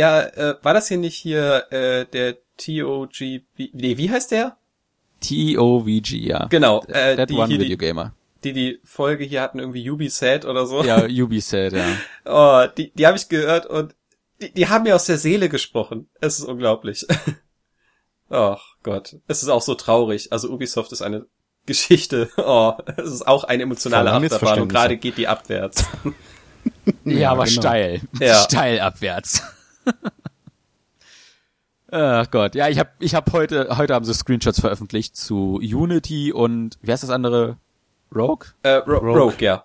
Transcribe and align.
Ja, 0.00 0.22
äh, 0.22 0.54
war 0.62 0.72
das 0.72 0.88
hier 0.88 0.96
nicht 0.96 1.14
hier 1.14 1.70
äh, 1.70 2.06
der 2.06 2.38
TOG, 2.56 3.20
wie, 3.20 3.70
nee, 3.74 3.98
wie 3.98 4.08
heißt 4.08 4.30
der? 4.30 4.56
T-O-V-G, 5.20 6.16
ja. 6.16 6.46
Genau, 6.46 6.82
äh, 6.84 7.16
That 7.16 7.28
die, 7.28 7.34
One 7.34 7.50
Video 7.50 7.68
die, 7.68 7.76
Gamer. 7.76 8.14
die 8.42 8.54
die 8.54 8.80
Folge 8.82 9.24
hier 9.24 9.42
hatten, 9.42 9.58
irgendwie 9.58 9.90
Ubisoft 9.90 10.46
oder 10.46 10.64
so. 10.64 10.82
Ja, 10.82 11.04
Ubisoft, 11.04 11.76
ja. 11.76 11.84
Oh, 12.24 12.66
die, 12.78 12.92
die 12.92 13.06
habe 13.06 13.18
ich 13.18 13.28
gehört 13.28 13.66
und 13.66 13.94
die, 14.40 14.50
die 14.50 14.68
haben 14.68 14.84
mir 14.84 14.96
aus 14.96 15.04
der 15.04 15.18
Seele 15.18 15.50
gesprochen. 15.50 16.08
Es 16.18 16.38
ist 16.38 16.46
unglaublich. 16.46 17.06
Ach 18.30 18.62
Gott, 18.82 19.18
es 19.26 19.42
ist 19.42 19.50
auch 19.50 19.60
so 19.60 19.74
traurig. 19.74 20.32
Also 20.32 20.48
Ubisoft 20.48 20.92
ist 20.92 21.02
eine 21.02 21.26
Geschichte. 21.66 22.30
Oh, 22.38 22.72
es 22.96 23.12
ist 23.12 23.28
auch 23.28 23.44
eine 23.44 23.64
emotionale 23.64 24.10
Achterbahn 24.10 24.62
und 24.62 24.68
gerade 24.68 24.96
geht 24.96 25.18
die 25.18 25.28
abwärts. 25.28 25.84
Ja, 27.04 27.32
aber 27.32 27.44
genau. 27.44 27.60
steil. 27.60 28.00
Ja. 28.18 28.36
Steil 28.44 28.80
abwärts. 28.80 29.42
Ach 31.92 32.30
Gott, 32.30 32.54
ja, 32.54 32.68
ich 32.68 32.78
habe 32.78 32.90
ich 33.00 33.14
hab 33.16 33.32
heute 33.32 33.76
heute 33.76 33.94
haben 33.94 34.04
sie 34.04 34.14
Screenshots 34.14 34.60
veröffentlicht 34.60 35.16
zu 35.16 35.54
Unity 35.56 36.32
und 36.32 36.78
wie 36.82 36.92
heißt 36.92 37.02
das 37.02 37.10
andere 37.10 37.56
Rogue 38.14 38.48
Äh, 38.62 38.74
Ro 38.74 38.98
Rogue. 38.98 39.18
Rogue. 39.18 39.34
ja. 39.40 39.64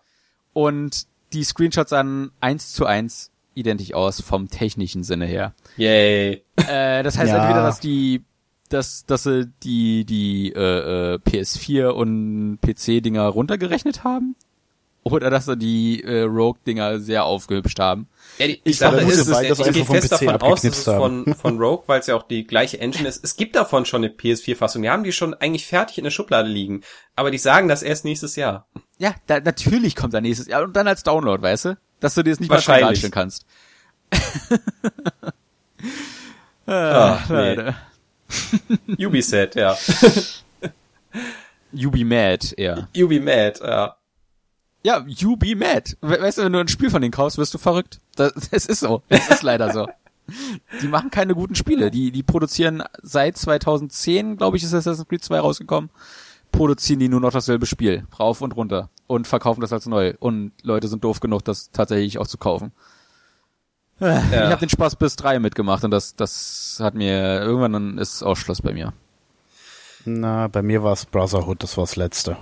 und 0.53 1.05
die 1.33 1.43
Screenshots 1.43 1.91
sahen 1.91 2.31
eins 2.41 2.73
zu 2.73 2.85
eins 2.85 3.31
identisch 3.53 3.93
aus 3.93 4.21
vom 4.21 4.49
technischen 4.49 5.03
Sinne 5.03 5.25
her. 5.25 5.53
Yay. 5.77 6.43
Äh, 6.67 7.03
das 7.03 7.17
heißt 7.17 7.29
Ja. 7.31 7.43
entweder, 7.43 7.61
dass 7.63 7.79
die 7.79 8.23
dass 8.69 9.05
dass 9.05 9.23
sie 9.23 9.51
die 9.61 10.05
die 10.05 10.51
äh, 10.51 11.13
äh, 11.13 11.19
PS4 11.19 11.89
und 11.89 12.57
PC 12.61 13.03
Dinger 13.03 13.27
runtergerechnet 13.27 14.03
haben 14.03 14.35
oder 15.07 15.29
dass 15.29 15.45
sie 15.45 15.55
die 15.55 16.03
äh, 16.03 16.23
Rogue 16.23 16.59
Dinger 16.65 16.99
sehr 16.99 17.25
aufgehübscht 17.25 17.79
haben. 17.79 18.07
Ja, 18.39 18.47
die, 18.47 18.59
die 18.59 18.71
Ich 18.71 18.79
Sache 18.79 18.97
vermute 18.97 19.15
ist, 19.15 19.31
beides 19.31 19.59
ich 19.59 19.71
gehe 19.71 19.85
fest 19.85 20.07
PC 20.07 20.19
davon 20.25 20.41
aus, 20.41 20.61
dass 20.63 20.77
es 20.79 20.83
von, 20.83 21.35
von 21.41 21.59
Rogue, 21.59 21.83
weil 21.85 21.99
es 21.99 22.07
ja 22.07 22.15
auch 22.15 22.23
die 22.23 22.45
gleiche 22.47 22.79
Engine 22.79 23.07
ist. 23.07 23.23
Es 23.23 23.37
gibt 23.37 23.55
davon 23.55 23.85
schon 23.85 24.03
eine 24.03 24.11
PS4-Fassung. 24.11 24.81
Die 24.81 24.89
haben 24.89 25.03
die 25.03 25.11
schon 25.11 25.35
eigentlich 25.35 25.67
fertig 25.67 25.99
in 25.99 26.05
der 26.05 26.11
Schublade 26.11 26.49
liegen. 26.49 26.81
Aber 27.15 27.29
die 27.29 27.37
sagen 27.37 27.67
das 27.67 27.83
erst 27.83 28.03
nächstes 28.03 28.35
Jahr. 28.35 28.67
Ja, 28.97 29.13
da, 29.27 29.39
natürlich 29.39 29.95
kommt 29.95 30.15
da 30.15 30.21
nächstes 30.21 30.47
Jahr 30.47 30.63
und 30.63 30.75
dann 30.75 30.87
als 30.87 31.03
Download, 31.03 31.41
weißt 31.41 31.65
du? 31.65 31.77
Dass 31.99 32.15
du 32.15 32.23
dir 32.23 32.31
das 32.31 32.39
nicht 32.39 32.49
mal 32.49 32.55
Wahrscheinlich. 32.55 32.97
stellen 32.97 33.11
kannst. 33.13 33.45
Ah, 36.67 37.19
nee. 37.29 39.05
Ubisoft, 39.05 39.55
ja. 39.55 39.77
You 41.71 41.91
be 41.91 42.03
mad, 42.03 42.55
eher. 42.57 42.87
Ubi 42.97 43.19
Mad, 43.19 43.59
ja. 43.61 43.95
Ja, 44.85 45.03
you 45.07 45.35
be 45.35 45.55
mad. 45.55 45.97
We 46.01 46.21
weißt 46.21 46.37
du, 46.37 46.43
wenn 46.43 46.53
du 46.53 46.59
ein 46.59 46.67
Spiel 46.67 46.91
von 46.91 47.01
denen 47.01 47.11
kaufst, 47.11 47.39
wirst 47.39 47.55
du 47.55 47.57
verrückt. 47.57 47.99
Das, 48.15 48.33
es 48.51 48.67
ist 48.67 48.81
so. 48.81 49.01
Es 49.09 49.27
ist 49.29 49.41
leider 49.41 49.73
so. 49.73 49.87
Die 50.79 50.87
machen 50.87 51.09
keine 51.09 51.33
guten 51.33 51.55
Spiele. 51.55 51.89
Die, 51.89 52.11
die 52.11 52.21
produzieren 52.21 52.83
seit 53.01 53.35
2010, 53.35 54.37
glaube 54.37 54.57
ich, 54.57 54.63
ist 54.63 54.75
Assassin's 54.75 55.07
Creed 55.07 55.23
2 55.23 55.39
rausgekommen, 55.39 55.89
produzieren 56.51 56.99
die 56.99 57.09
nur 57.09 57.19
noch 57.19 57.31
dasselbe 57.31 57.65
Spiel. 57.65 58.05
Rauf 58.19 58.41
und 58.41 58.55
runter. 58.55 58.91
Und 59.07 59.25
verkaufen 59.25 59.61
das 59.61 59.73
als 59.73 59.87
neu. 59.87 60.13
Und 60.19 60.51
Leute 60.61 60.87
sind 60.87 61.03
doof 61.03 61.19
genug, 61.19 61.43
das 61.43 61.71
tatsächlich 61.71 62.19
auch 62.19 62.27
zu 62.27 62.37
kaufen. 62.37 62.71
Ich 63.95 64.05
ja. 64.05 64.49
habe 64.51 64.59
den 64.59 64.69
Spaß 64.69 64.97
bis 64.97 65.15
drei 65.15 65.39
mitgemacht 65.39 65.83
und 65.83 65.89
das, 65.89 66.15
das 66.15 66.77
hat 66.79 66.93
mir, 66.93 67.41
irgendwann 67.41 67.73
dann 67.73 67.97
ist 67.97 68.21
auch 68.21 68.35
Schluss 68.35 68.61
bei 68.61 68.73
mir. 68.73 68.93
Na, 70.03 70.47
bei 70.47 70.61
mir 70.61 70.83
war 70.83 70.93
es 70.93 71.07
Brotherhood, 71.07 71.63
das 71.63 71.75
war 71.75 71.85
das 71.85 71.95
letzte. 71.95 72.37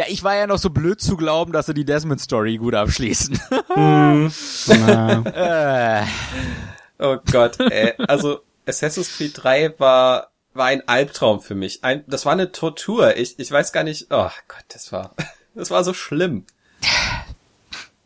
Ja, 0.00 0.06
ich 0.08 0.24
war 0.24 0.34
ja 0.34 0.46
noch 0.46 0.56
so 0.56 0.70
blöd 0.70 0.98
zu 0.98 1.14
glauben, 1.18 1.52
dass 1.52 1.66
sie 1.66 1.74
die 1.74 1.84
Desmond-Story 1.84 2.56
gut 2.56 2.74
abschließen. 2.74 3.38
Äh, 4.70 6.04
Oh 6.98 7.18
Gott, 7.30 7.60
ey. 7.60 7.92
Also 8.08 8.40
Assassin's 8.66 9.14
Creed 9.14 9.32
3 9.34 9.74
war 9.78 10.30
war 10.54 10.66
ein 10.66 10.88
Albtraum 10.88 11.42
für 11.42 11.54
mich. 11.54 11.84
Ein, 11.84 12.02
das 12.06 12.24
war 12.24 12.32
eine 12.32 12.50
Tortur. 12.50 13.14
Ich, 13.18 13.38
ich 13.38 13.52
weiß 13.52 13.72
gar 13.74 13.84
nicht. 13.84 14.06
Oh 14.08 14.30
Gott, 14.48 14.64
das 14.68 14.90
war 14.90 15.14
das 15.54 15.70
war 15.70 15.84
so 15.84 15.92
schlimm. 15.92 16.46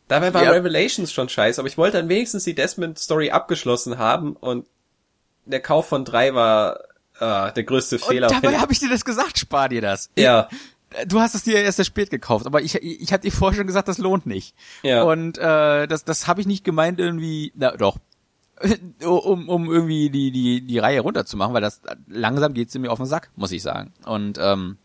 Dabei 0.08 0.34
war 0.34 0.42
Ja. 0.42 0.50
Revelations 0.50 1.12
schon 1.12 1.28
scheiße, 1.28 1.60
aber 1.60 1.68
ich 1.68 1.78
wollte 1.78 1.98
dann 1.98 2.08
wenigstens 2.08 2.42
die 2.42 2.56
Desmond 2.56 2.98
Story 2.98 3.30
abgeschlossen 3.30 3.98
haben 3.98 4.34
und 4.34 4.66
der 5.44 5.60
Kauf 5.60 5.86
von 5.86 6.04
3 6.04 6.34
war 6.34 6.80
ah, 7.20 7.52
der 7.52 7.62
größte 7.62 7.96
und 7.98 8.04
Fehler. 8.04 8.26
dabei 8.26 8.58
habe 8.58 8.72
ich 8.72 8.80
dir 8.80 8.88
das 8.88 9.04
gesagt, 9.04 9.38
spar 9.38 9.68
dir 9.68 9.80
das. 9.80 10.10
ja, 10.16 10.48
Du 11.06 11.20
hast 11.20 11.34
es 11.34 11.42
dir 11.42 11.60
erst 11.60 11.76
sehr 11.76 11.84
spät 11.84 12.10
gekauft, 12.10 12.46
aber 12.46 12.62
ich, 12.62 12.74
ich, 12.76 13.02
ich 13.02 13.12
habe 13.12 13.22
dir 13.22 13.32
vorher 13.32 13.56
schon 13.56 13.66
gesagt, 13.66 13.88
das 13.88 13.98
lohnt 13.98 14.26
nicht. 14.26 14.54
Ja. 14.82 15.02
Und 15.02 15.38
äh, 15.38 15.86
das, 15.86 16.04
das 16.04 16.26
habe 16.26 16.40
ich 16.40 16.46
nicht 16.46 16.64
gemeint 16.64 17.00
irgendwie, 17.00 17.52
na 17.56 17.76
doch, 17.76 17.98
um, 19.04 19.48
um 19.48 19.70
irgendwie 19.70 20.10
die, 20.10 20.30
die, 20.30 20.60
die 20.60 20.78
Reihe 20.78 21.00
runterzumachen, 21.00 21.54
weil 21.54 21.60
das 21.60 21.80
langsam 22.06 22.54
geht's 22.54 22.76
mir 22.78 22.90
auf 22.90 22.98
den 22.98 23.06
Sack, 23.06 23.30
muss 23.36 23.52
ich 23.52 23.62
sagen. 23.62 23.92
Und 24.04 24.38
ähm, 24.40 24.76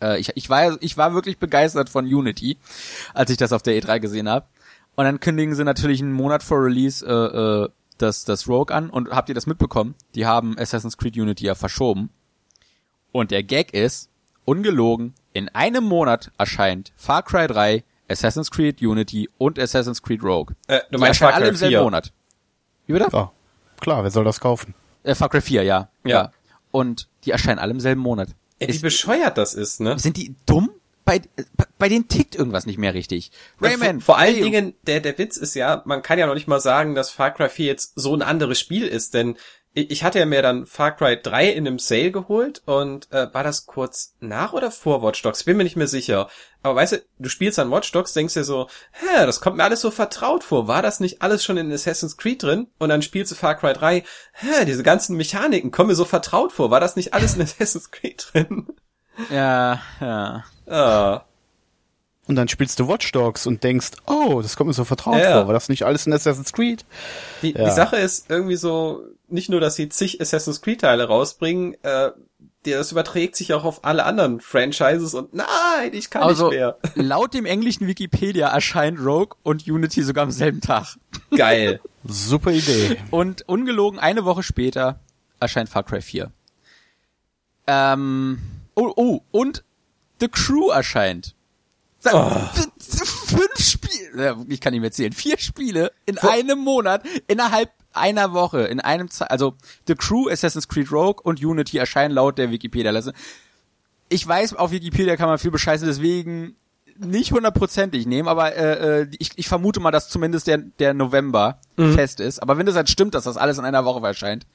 äh, 0.00 0.18
ich, 0.18 0.32
ich, 0.34 0.50
war, 0.50 0.76
ich 0.82 0.96
war 0.96 1.14
wirklich 1.14 1.38
begeistert 1.38 1.88
von 1.88 2.06
Unity, 2.06 2.58
als 3.14 3.30
ich 3.30 3.36
das 3.36 3.52
auf 3.52 3.62
der 3.62 3.80
E3 3.80 4.00
gesehen 4.00 4.28
habe. 4.28 4.46
Und 4.96 5.04
dann 5.04 5.20
kündigen 5.20 5.54
sie 5.54 5.64
natürlich 5.64 6.02
einen 6.02 6.12
Monat 6.12 6.42
vor 6.42 6.64
Release 6.64 7.06
äh, 7.06 7.64
äh, 7.64 7.68
das, 7.98 8.24
das 8.24 8.48
Rogue 8.48 8.74
an. 8.74 8.90
Und 8.90 9.10
habt 9.10 9.28
ihr 9.28 9.34
das 9.34 9.46
mitbekommen? 9.46 9.94
Die 10.14 10.26
haben 10.26 10.58
Assassin's 10.58 10.96
Creed 10.96 11.16
Unity 11.16 11.46
ja 11.46 11.54
verschoben. 11.54 12.10
Und 13.12 13.30
der 13.30 13.42
Gag 13.42 13.74
ist, 13.74 14.10
ungelogen, 14.44 15.14
in 15.32 15.48
einem 15.50 15.84
Monat 15.84 16.30
erscheint 16.38 16.92
Far 16.96 17.22
Cry 17.22 17.46
3, 17.46 17.84
Assassin's 18.08 18.50
Creed 18.50 18.80
Unity 18.82 19.28
und 19.38 19.58
Assassin's 19.58 20.02
Creed 20.02 20.22
Rogue. 20.22 20.54
äh, 20.66 20.80
du 20.90 20.96
Die 20.96 20.98
meinst 20.98 21.20
erscheinen 21.20 21.30
Far 21.30 21.34
alle 21.34 21.44
Cry 21.44 21.50
im 21.50 21.56
selben 21.56 21.72
4. 21.74 21.82
Monat. 21.82 22.12
Wie 22.86 22.92
bitte? 22.94 23.08
ja, 23.12 23.32
klar, 23.80 24.02
wer 24.02 24.10
soll 24.10 24.24
das 24.24 24.40
kaufen? 24.40 24.74
Äh, 25.02 25.14
Far 25.14 25.28
Cry 25.28 25.40
4, 25.40 25.62
ja. 25.62 25.88
Ja. 26.04 26.32
Und 26.70 27.08
die 27.24 27.30
erscheinen 27.30 27.58
alle 27.58 27.72
im 27.72 27.80
selben 27.80 28.00
Monat. 28.00 28.28
Ey, 28.58 28.68
wie 28.68 28.72
Ist- 28.72 28.82
bescheuert 28.82 29.38
das 29.38 29.54
ist, 29.54 29.80
ne? 29.80 29.98
sind 29.98 30.16
die 30.16 30.34
dumm? 30.46 30.70
Bei, 31.04 31.22
bei 31.78 31.88
denen 31.88 32.06
tickt 32.08 32.34
irgendwas 32.36 32.66
nicht 32.66 32.76
mehr 32.76 32.92
richtig. 32.92 33.30
Rayman. 33.62 34.00
Vor, 34.02 34.16
vor 34.16 34.18
allen 34.18 34.34
Dingen, 34.42 34.74
der, 34.82 35.00
der 35.00 35.16
Witz 35.16 35.38
ist 35.38 35.54
ja, 35.54 35.80
man 35.86 36.02
kann 36.02 36.18
ja 36.18 36.26
noch 36.26 36.34
nicht 36.34 36.48
mal 36.48 36.60
sagen, 36.60 36.94
dass 36.94 37.10
Far 37.10 37.30
Cry 37.30 37.48
4 37.48 37.64
jetzt 37.66 37.92
so 37.94 38.14
ein 38.14 38.20
anderes 38.20 38.60
Spiel 38.60 38.86
ist, 38.86 39.14
denn 39.14 39.36
ich, 39.80 40.04
hatte 40.04 40.18
ja 40.18 40.26
mir 40.26 40.42
dann 40.42 40.66
Far 40.66 40.96
Cry 40.96 41.20
3 41.20 41.50
in 41.50 41.66
einem 41.66 41.78
Sale 41.78 42.10
geholt 42.10 42.62
und 42.66 43.10
äh, 43.12 43.32
war 43.32 43.44
das 43.44 43.66
kurz 43.66 44.14
nach 44.20 44.52
oder 44.52 44.70
vor 44.70 45.02
Watch 45.02 45.22
Dogs? 45.22 45.44
Bin 45.44 45.56
mir 45.56 45.64
nicht 45.64 45.76
mehr 45.76 45.88
sicher. 45.88 46.28
Aber 46.62 46.76
weißt 46.76 46.92
du, 46.92 47.02
du 47.18 47.28
spielst 47.28 47.58
an 47.58 47.70
Watch 47.70 47.92
Dogs, 47.92 48.12
denkst 48.12 48.34
dir 48.34 48.44
so, 48.44 48.68
hä, 48.92 49.26
das 49.26 49.40
kommt 49.40 49.56
mir 49.56 49.64
alles 49.64 49.80
so 49.80 49.90
vertraut 49.90 50.42
vor. 50.44 50.68
War 50.68 50.82
das 50.82 51.00
nicht 51.00 51.22
alles 51.22 51.44
schon 51.44 51.56
in 51.56 51.72
Assassin's 51.72 52.16
Creed 52.16 52.42
drin? 52.42 52.68
Und 52.78 52.88
dann 52.88 53.02
spielst 53.02 53.32
du 53.32 53.36
Far 53.36 53.54
Cry 53.56 53.72
3, 53.72 54.04
hä, 54.32 54.64
diese 54.66 54.82
ganzen 54.82 55.16
Mechaniken 55.16 55.70
kommen 55.70 55.88
mir 55.88 55.94
so 55.94 56.04
vertraut 56.04 56.52
vor. 56.52 56.70
War 56.70 56.80
das 56.80 56.96
nicht 56.96 57.14
alles 57.14 57.34
in 57.36 57.42
Assassin's 57.42 57.90
Creed 57.90 58.28
drin? 58.32 58.66
Ja, 59.30 59.82
ja. 60.00 60.44
Ah. 60.66 61.24
Und 62.28 62.36
dann 62.36 62.46
spielst 62.48 62.78
du 62.78 62.86
Watch 62.88 63.10
Dogs 63.12 63.46
und 63.46 63.64
denkst, 63.64 63.92
oh, 64.06 64.40
das 64.42 64.56
kommt 64.56 64.68
mir 64.68 64.74
so 64.74 64.84
vertraut 64.84 65.18
Ja, 65.18 65.32
vor. 65.38 65.46
War 65.48 65.54
das 65.54 65.68
nicht 65.68 65.82
alles 65.84 66.06
in 66.06 66.12
Assassin's 66.12 66.52
Creed? 66.52 66.84
Die, 67.42 67.52
Ja. 67.52 67.64
die 67.64 67.70
Sache 67.70 67.96
ist 67.96 68.30
irgendwie 68.30 68.56
so, 68.56 69.02
nicht 69.28 69.48
nur, 69.48 69.60
dass 69.60 69.74
sie 69.76 69.88
zig 69.88 70.20
Assassin's 70.20 70.60
Creed 70.60 70.82
Teile 70.82 71.04
rausbringen, 71.04 71.74
äh, 71.82 72.10
das 72.64 72.92
überträgt 72.92 73.34
sich 73.36 73.54
auch 73.54 73.64
auf 73.64 73.84
alle 73.84 74.04
anderen 74.04 74.40
Franchises 74.42 75.14
und 75.14 75.32
nein, 75.32 75.46
ich 75.92 76.10
kann 76.10 76.22
Also, 76.22 76.48
nicht 76.50 76.58
mehr. 76.58 76.76
laut 76.96 77.32
dem 77.32 77.46
englischen 77.46 77.86
Wikipedia 77.86 78.48
erscheint 78.48 78.98
Rogue 79.00 79.36
und 79.42 79.66
Unity 79.66 80.02
sogar 80.02 80.24
am 80.24 80.30
selben 80.30 80.60
Tag. 80.60 80.96
Geil. 81.34 81.80
Super 82.04 82.50
Idee. 82.52 82.98
Und 83.10 83.48
ungelogen 83.48 83.98
eine 83.98 84.24
Woche 84.26 84.42
später 84.42 85.00
erscheint 85.40 85.70
Far 85.70 85.82
Cry 85.84 86.02
4. 86.02 86.30
Ähm, 87.66 88.38
oh, 88.74 88.92
oh, 88.96 89.20
und 89.30 89.64
The 90.20 90.28
Crew 90.28 90.68
erscheint. 90.70 91.34
Oh. 92.04 92.30
Fünf 92.78 93.58
Spiele, 93.58 94.36
ich 94.48 94.60
kann 94.60 94.72
nicht 94.72 94.80
mehr 94.80 94.92
zählen, 94.92 95.12
vier 95.12 95.38
Spiele 95.38 95.92
in 96.06 96.18
einem 96.18 96.58
Monat, 96.58 97.02
innerhalb 97.26 97.70
einer 97.92 98.32
Woche, 98.32 98.62
in 98.62 98.80
einem, 98.80 99.10
Ze 99.10 99.30
also 99.30 99.54
The 99.86 99.94
Crew, 99.94 100.28
Assassin's 100.28 100.68
Creed 100.68 100.90
Rogue 100.92 101.22
und 101.22 101.42
Unity 101.44 101.78
erscheinen 101.78 102.14
laut 102.14 102.38
der 102.38 102.50
Wikipedia. 102.50 102.92
Ich 104.08 104.26
weiß, 104.26 104.54
auf 104.54 104.70
Wikipedia 104.70 105.16
kann 105.16 105.28
man 105.28 105.38
viel 105.38 105.50
bescheißen, 105.50 105.86
deswegen 105.86 106.56
nicht 106.98 107.32
hundertprozentig 107.32 108.06
nehmen, 108.06 108.28
aber 108.28 108.56
äh, 108.56 109.02
äh, 109.02 109.08
ich, 109.18 109.30
ich 109.36 109.48
vermute 109.48 109.80
mal, 109.80 109.90
dass 109.90 110.08
zumindest 110.08 110.46
der, 110.46 110.58
der 110.58 110.94
November 110.94 111.60
fest 111.76 112.20
ist. 112.20 112.42
Aber 112.42 112.58
wenn 112.58 112.66
das 112.66 112.74
halt 112.74 112.88
stimmt, 112.88 113.14
dass 113.14 113.24
das 113.24 113.36
alles 113.36 113.58
in 113.58 113.64
einer 113.64 113.84
Woche 113.84 114.04
erscheint, 114.04 114.46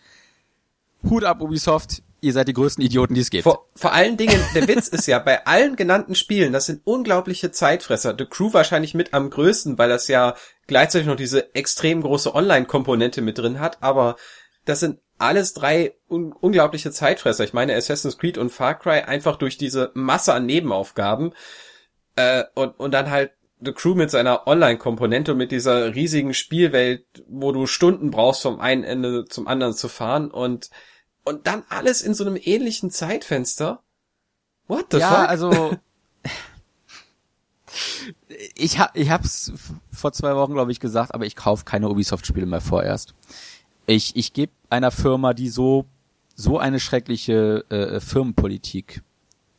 Hut 1.09 1.23
ab 1.23 1.41
Ubisoft, 1.41 2.02
ihr 2.23 2.33
seid 2.33 2.47
die 2.47 2.53
größten 2.53 2.83
Idioten, 2.83 3.13
die 3.13 3.21
es 3.21 3.29
gibt. 3.29 3.43
Vor, 3.43 3.67
vor 3.75 3.93
allen 3.93 4.17
Dingen, 4.17 4.39
der 4.55 4.67
Witz 4.67 4.87
ist 4.87 5.07
ja, 5.07 5.19
bei 5.19 5.45
allen 5.45 5.75
genannten 5.75 6.15
Spielen, 6.15 6.53
das 6.53 6.65
sind 6.65 6.81
unglaubliche 6.85 7.51
Zeitfresser. 7.51 8.15
The 8.17 8.25
Crew 8.25 8.53
wahrscheinlich 8.53 8.93
mit 8.93 9.13
am 9.13 9.29
größten, 9.29 9.77
weil 9.77 9.89
das 9.89 10.07
ja 10.07 10.35
gleichzeitig 10.67 11.07
noch 11.07 11.15
diese 11.15 11.53
extrem 11.53 12.01
große 12.01 12.33
Online-Komponente 12.33 13.21
mit 13.21 13.37
drin 13.37 13.59
hat, 13.59 13.83
aber 13.83 14.15
das 14.65 14.79
sind 14.79 14.99
alles 15.19 15.53
drei 15.53 15.95
un 16.09 16.33
unglaubliche 16.33 16.91
Zeitfresser. 16.91 17.43
Ich 17.43 17.53
meine 17.53 17.75
Assassin's 17.75 18.17
Creed 18.17 18.37
und 18.37 18.49
Far 18.49 18.79
Cry 18.79 19.01
einfach 19.01 19.35
durch 19.35 19.57
diese 19.57 19.91
Masse 19.93 20.33
an 20.33 20.45
Nebenaufgaben 20.45 21.33
äh, 22.15 22.43
und, 22.55 22.79
und 22.79 22.93
dann 22.93 23.11
halt 23.11 23.31
The 23.59 23.73
Crew 23.73 23.95
mit 23.95 24.11
seiner 24.11 24.47
Online-Komponente 24.47 25.33
und 25.33 25.37
mit 25.37 25.51
dieser 25.51 25.93
riesigen 25.95 26.33
Spielwelt, 26.33 27.05
wo 27.27 27.51
du 27.51 27.67
Stunden 27.67 28.11
brauchst, 28.11 28.41
vom 28.41 28.59
einen 28.59 28.83
Ende 28.83 29.25
zum 29.25 29.47
anderen 29.47 29.73
zu 29.73 29.87
fahren 29.87 30.31
und, 30.31 30.69
und 31.23 31.47
dann 31.47 31.63
alles 31.69 32.01
in 32.01 32.13
so 32.13 32.23
einem 32.25 32.37
ähnlichen 32.41 32.91
Zeitfenster. 32.91 33.81
What 34.67 34.87
the 34.91 34.97
ja, 34.97 35.09
fuck? 35.09 35.29
also 35.29 35.77
ich 38.55 38.79
hab, 38.79 38.95
ich 38.95 39.09
hab's 39.09 39.51
vor 39.91 40.13
zwei 40.13 40.35
Wochen, 40.35 40.53
glaube 40.53 40.71
ich, 40.71 40.79
gesagt, 40.79 41.13
aber 41.13 41.25
ich 41.25 41.35
kaufe 41.35 41.65
keine 41.65 41.89
Ubisoft-Spiele 41.89 42.45
mehr 42.45 42.61
vorerst. 42.61 43.13
Ich, 43.85 44.15
ich 44.15 44.33
gebe 44.33 44.51
einer 44.69 44.91
Firma, 44.91 45.33
die 45.33 45.49
so 45.49 45.85
so 46.35 46.57
eine 46.57 46.79
schreckliche 46.79 47.63
äh, 47.69 47.99
Firmenpolitik 47.99 49.03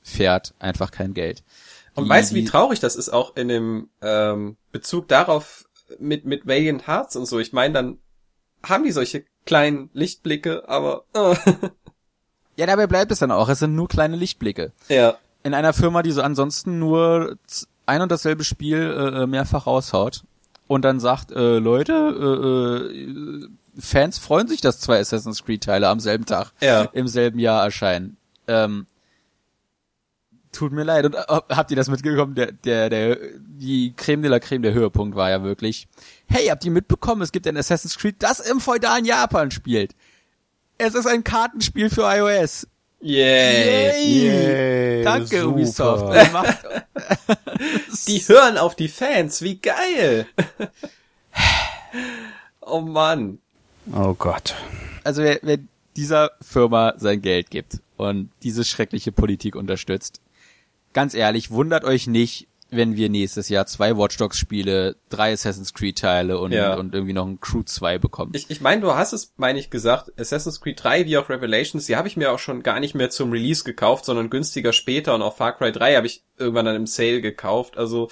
fährt, 0.02 0.54
einfach 0.58 0.90
kein 0.90 1.14
Geld. 1.14 1.44
Und 1.94 2.04
Die- 2.04 2.10
weißt 2.10 2.32
du, 2.32 2.34
wie 2.34 2.44
traurig 2.44 2.80
das 2.80 2.96
ist 2.96 3.10
auch 3.10 3.36
in 3.36 3.46
dem 3.46 3.90
ähm, 4.02 4.56
Bezug 4.72 5.06
darauf 5.06 5.68
mit 6.00 6.24
mit 6.24 6.46
Valiant 6.48 6.86
Hearts 6.88 7.14
und 7.14 7.26
so. 7.26 7.38
Ich 7.38 7.52
meine, 7.52 7.74
dann 7.74 7.98
haben 8.64 8.82
die 8.82 8.90
solche 8.90 9.24
kleinen 9.46 9.90
Lichtblicke, 9.92 10.68
aber 10.68 11.04
äh, 11.14 11.34
Ja, 12.56 12.66
dabei 12.66 12.86
bleibt 12.86 13.10
es 13.10 13.18
dann 13.18 13.32
auch. 13.32 13.48
Es 13.48 13.58
sind 13.58 13.74
nur 13.74 13.88
kleine 13.88 14.16
Lichtblicke. 14.16 14.72
ja, 14.88 15.16
In 15.42 15.54
einer 15.54 15.72
Firma, 15.72 16.02
die 16.02 16.12
so 16.12 16.22
ansonsten 16.22 16.78
nur 16.78 17.36
ein 17.86 18.00
und 18.00 18.12
dasselbe 18.12 18.44
Spiel 18.44 18.78
äh, 18.78 19.22
äh, 19.22 19.26
mehrfach 19.26 19.66
raushaut 19.66 20.22
und 20.68 20.82
dann 20.84 21.00
sagt, 21.00 21.32
äh, 21.32 21.58
Leute, 21.58 21.92
äh, 21.92 22.96
äh, 22.96 23.48
Fans 23.78 24.18
freuen 24.18 24.46
sich, 24.46 24.60
dass 24.60 24.78
zwei 24.78 25.00
Assassin's 25.00 25.44
Creed 25.44 25.64
Teile 25.64 25.88
am 25.88 25.98
selben 26.00 26.26
Tag 26.26 26.52
Ja. 26.62 26.82
im 26.92 27.08
selben 27.08 27.40
Jahr 27.40 27.64
erscheinen. 27.64 28.16
Ähm, 28.46 28.86
tut 30.54 30.72
mir 30.72 30.84
leid. 30.84 31.04
Und 31.04 31.14
äh, 31.14 31.22
habt 31.28 31.70
ihr 31.70 31.76
das 31.76 31.88
mitbekommen? 31.88 32.34
Der, 32.34 32.52
der, 32.52 32.90
der, 32.90 33.18
die 33.38 33.92
Creme 33.96 34.22
de 34.22 34.30
la 34.30 34.40
Creme, 34.40 34.62
der 34.62 34.72
Höhepunkt 34.72 35.16
war 35.16 35.30
ja 35.30 35.42
wirklich, 35.42 35.86
hey, 36.26 36.46
habt 36.46 36.64
ihr 36.64 36.70
mitbekommen, 36.70 37.22
es 37.22 37.32
gibt 37.32 37.46
ein 37.46 37.56
Assassin's 37.56 37.98
Creed, 37.98 38.16
das 38.20 38.40
im 38.40 38.60
feudalen 38.60 39.04
Japan 39.04 39.50
spielt. 39.50 39.94
Es 40.78 40.94
ist 40.94 41.06
ein 41.06 41.22
Kartenspiel 41.22 41.90
für 41.90 42.02
iOS. 42.02 42.66
yay. 43.00 44.26
Yay, 44.26 45.04
Danke, 45.04 45.40
super. 45.40 45.48
Ubisoft. 45.48 46.04
Die 48.08 48.18
hören 48.20 48.58
auf 48.58 48.74
die 48.74 48.88
Fans, 48.88 49.42
wie 49.42 49.58
geil. 49.58 50.26
oh 52.60 52.80
Mann. 52.80 53.38
Oh 53.92 54.14
Gott. 54.14 54.54
also 55.04 55.22
wer, 55.22 55.38
wer 55.42 55.58
dieser 55.96 56.32
Firma 56.40 56.94
sein 56.96 57.22
Geld 57.22 57.50
gibt 57.50 57.80
und 57.96 58.30
diese 58.42 58.64
schreckliche 58.64 59.12
Politik 59.12 59.56
unterstützt, 59.56 60.20
ganz 60.94 61.12
ehrlich, 61.14 61.50
wundert 61.50 61.84
euch 61.84 62.06
nicht, 62.06 62.48
wenn 62.70 62.96
wir 62.96 63.08
nächstes 63.08 63.48
Jahr 63.48 63.66
zwei 63.66 63.96
Watch 63.96 64.16
Dogs 64.16 64.38
Spiele, 64.38 64.96
drei 65.08 65.32
Assassin's 65.32 65.74
Creed 65.74 65.98
Teile 65.98 66.38
und, 66.38 66.50
Ja. 66.52 66.74
und 66.74 66.94
irgendwie 66.94 67.12
noch 67.12 67.26
ein 67.26 67.38
Crew 67.40 67.62
2 67.62 67.98
bekommen. 67.98 68.32
Ich, 68.34 68.50
ich 68.50 68.60
meine, 68.60 68.80
du 68.80 68.94
hast 68.94 69.12
es, 69.12 69.32
meine 69.36 69.58
ich, 69.60 69.70
gesagt, 69.70 70.10
Assassin's 70.18 70.60
Creed 70.60 70.82
3 70.82 71.04
wie 71.04 71.18
auch 71.18 71.28
Revelations, 71.28 71.86
die 71.86 71.94
habe 71.96 72.08
ich 72.08 72.16
mir 72.16 72.32
auch 72.32 72.38
schon 72.38 72.62
gar 72.62 72.80
nicht 72.80 72.94
mehr 72.94 73.10
zum 73.10 73.30
Release 73.30 73.62
gekauft, 73.62 74.06
sondern 74.06 74.30
günstiger 74.30 74.72
später 74.72 75.14
und 75.14 75.22
auch 75.22 75.36
Far 75.36 75.56
Cry 75.56 75.70
3 75.70 75.94
habe 75.96 76.06
ich 76.06 76.24
irgendwann 76.38 76.64
dann 76.66 76.74
im 76.76 76.86
Sale 76.86 77.20
gekauft. 77.20 77.76
Also 77.76 78.10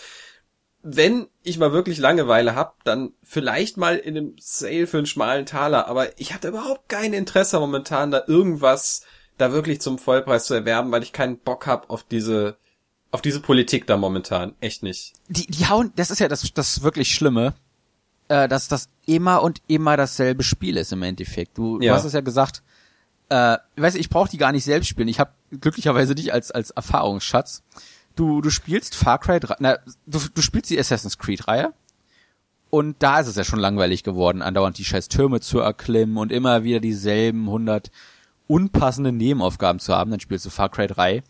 wenn 0.82 1.28
ich 1.42 1.58
mal 1.58 1.72
wirklich 1.72 1.98
Langeweile 1.98 2.54
hab, 2.54 2.82
dann 2.84 3.12
vielleicht 3.22 3.76
mal 3.76 3.96
in 3.96 4.16
einem 4.16 4.36
Sale 4.38 4.86
für 4.86 4.98
einen 4.98 5.06
schmalen 5.06 5.46
Taler, 5.46 5.86
aber 5.86 6.18
ich 6.20 6.34
hatte 6.34 6.48
überhaupt 6.48 6.88
kein 6.88 7.12
Interesse 7.12 7.58
momentan, 7.58 8.10
da 8.10 8.22
irgendwas 8.26 9.04
da 9.38 9.52
wirklich 9.52 9.80
zum 9.80 9.98
Vollpreis 9.98 10.44
zu 10.44 10.54
erwerben, 10.54 10.92
weil 10.92 11.02
ich 11.02 11.12
keinen 11.12 11.38
Bock 11.38 11.66
hab 11.66 11.88
auf 11.90 12.04
diese 12.04 12.56
auf 13.12 13.22
diese 13.22 13.40
Politik 13.40 13.86
da 13.86 13.96
momentan. 13.96 14.54
Echt 14.60 14.82
nicht. 14.82 15.12
die, 15.28 15.46
die 15.46 15.66
hauen, 15.68 15.92
das 15.96 16.10
ist 16.10 16.18
ja 16.18 16.28
das, 16.28 16.42
das 16.54 16.82
wirklich 16.82 17.14
Schlimme, 17.14 17.54
äh, 18.28 18.48
dass 18.48 18.68
das 18.68 18.88
immer 19.06 19.42
und 19.42 19.62
immer 19.68 19.96
dasselbe 19.96 20.42
Spiel 20.42 20.76
ist 20.76 20.92
im 20.92 21.02
Endeffekt. 21.02 21.56
Du, 21.56 21.78
du 21.78 21.84
Ja. 21.86 21.94
hast 21.94 22.04
es 22.04 22.12
ja 22.14 22.20
gesagt, 22.22 22.62
äh, 23.28 23.58
weißt 23.76 23.96
du, 23.96 24.00
ich 24.00 24.08
brauche 24.10 24.28
die 24.30 24.38
gar 24.38 24.52
nicht 24.52 24.64
selbst 24.64 24.88
spielen. 24.88 25.08
Ich 25.08 25.20
habe 25.20 25.30
glücklicherweise 25.50 26.14
dich 26.14 26.32
als 26.32 26.50
als 26.50 26.70
Erfahrungsschatz. 26.70 27.62
Du 28.16 28.40
du 28.40 28.50
spielst 28.50 28.94
Far 28.94 29.18
Cry 29.18 29.40
3, 29.40 29.56
na, 29.60 29.78
du, 30.06 30.18
du 30.34 30.42
spielst 30.42 30.68
die 30.70 30.78
Assassin's 30.78 31.18
Creed 31.18 31.46
Reihe. 31.48 31.72
Und 32.70 33.02
da 33.02 33.20
ist 33.20 33.26
es 33.26 33.36
ja 33.36 33.44
schon 33.44 33.58
langweilig 33.58 34.02
geworden, 34.02 34.40
andauernd 34.40 34.78
die 34.78 34.84
scheiß 34.86 35.08
Türme 35.08 35.40
zu 35.40 35.58
erklimmen 35.60 36.16
und 36.16 36.32
immer 36.32 36.64
wieder 36.64 36.80
dieselben 36.80 37.44
100 37.44 37.90
unpassende 38.46 39.12
Nebenaufgaben 39.12 39.78
zu 39.78 39.94
haben. 39.94 40.10
Dann 40.10 40.20
spielst 40.20 40.46
du 40.46 40.50
Far 40.50 40.70
Cry 40.70 40.86
3 40.86 41.22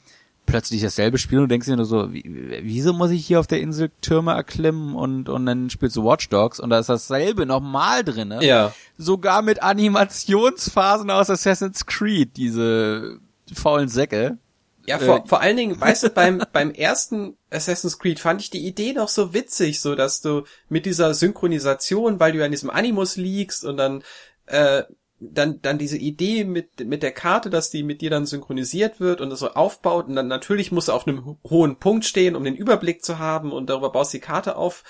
plötzlich 0.47 0.83
dasselbe 0.83 1.19
Spiel 1.19 1.41
und 1.41 1.49
denkst 1.49 1.67
dir 1.67 1.77
nur 1.77 1.85
so, 1.85 2.13
wie, 2.13 2.25
wieso 2.63 2.93
muss 2.93 3.11
ich 3.11 3.27
hier 3.27 3.41
auf 3.41 3.47
der 3.47 3.61
Insel 3.61 3.91
Türme 4.01 4.33
erklimmen 4.33 4.95
und, 4.95 5.29
und 5.29 5.47
dann 5.47 5.71
spielst 5.71 5.97
du 5.97 6.05
Watch 6.05 6.29
Dogs 6.29 6.61
und 6.61 6.71
da 6.71 6.79
ist 6.79 6.89
dasselbe 6.89 7.47
nochmal 7.47 8.05
drinne. 8.05 8.45
Ja. 8.45 8.75
Sogar 8.99 9.43
mit 9.43 9.63
Animationsphasen 9.63 11.11
aus 11.11 11.31
Assassin's 11.31 11.87
Creed, 11.87 12.37
diese 12.37 13.19
faulen 13.53 13.89
Säcke. 13.89 14.39
Ja, 14.87 14.99
vor, 14.99 15.19
Äh, 15.25 15.29
vor 15.29 15.41
allen 15.41 15.57
Dingen, 15.57 15.81
weißt 15.81 16.05
du, 16.05 16.11
beim, 16.11 16.43
beim 16.53 16.73
ersten 16.73 17.37
Assassin's 17.51 17.99
Creed 17.99 18.19
fand 18.19 18.41
ich 18.41 18.51
die 18.51 18.67
Idee 18.67 18.93
noch 18.93 19.09
so 19.09 19.33
witzig, 19.33 19.81
so 19.81 19.95
dass 19.95 20.21
du 20.21 20.45
mit 20.69 20.87
dieser 20.87 21.15
Synchronisation, 21.15 22.21
weil 22.21 22.33
du 22.33 22.39
ja 22.39 22.47
in 22.47 22.53
diesem 22.53 22.71
Animus 22.71 23.17
liegst 23.17 23.65
und 23.65 23.77
dann, 23.77 24.03
äh, 24.47 24.83
dann, 25.31 25.61
dann 25.63 25.79
diese 25.79 25.99
Idee 25.99 26.45
mit, 26.45 26.87
mit 26.87 27.03
der 27.03 27.13
Karte, 27.13 27.51
dass 27.51 27.71
die 27.71 27.83
mit 27.83 28.01
dir 28.01 28.11
dann 28.11 28.27
synchronisiert 28.27 29.01
wird 29.01 29.21
und 29.21 29.31
das 29.31 29.41
so 29.41 29.51
aufbaut 29.51 30.09
und 30.09 30.17
dann 30.17 30.29
natürlich 30.29 30.73
musst 30.73 30.89
du 30.89 30.93
auf 30.93 31.07
einem 31.07 31.25
ho- 31.25 31.39
hohen 31.49 31.77
Punkt 31.77 32.05
stehen, 32.05 32.35
um 32.35 32.45
den 32.45 32.57
Überblick 32.57 33.05
zu 33.05 33.19
haben 33.19 33.53
und 33.53 33.71
darüber 33.71 33.91
baust 33.93 34.13
die 34.13 34.21
Karte 34.21 34.57
auf. 34.57 34.85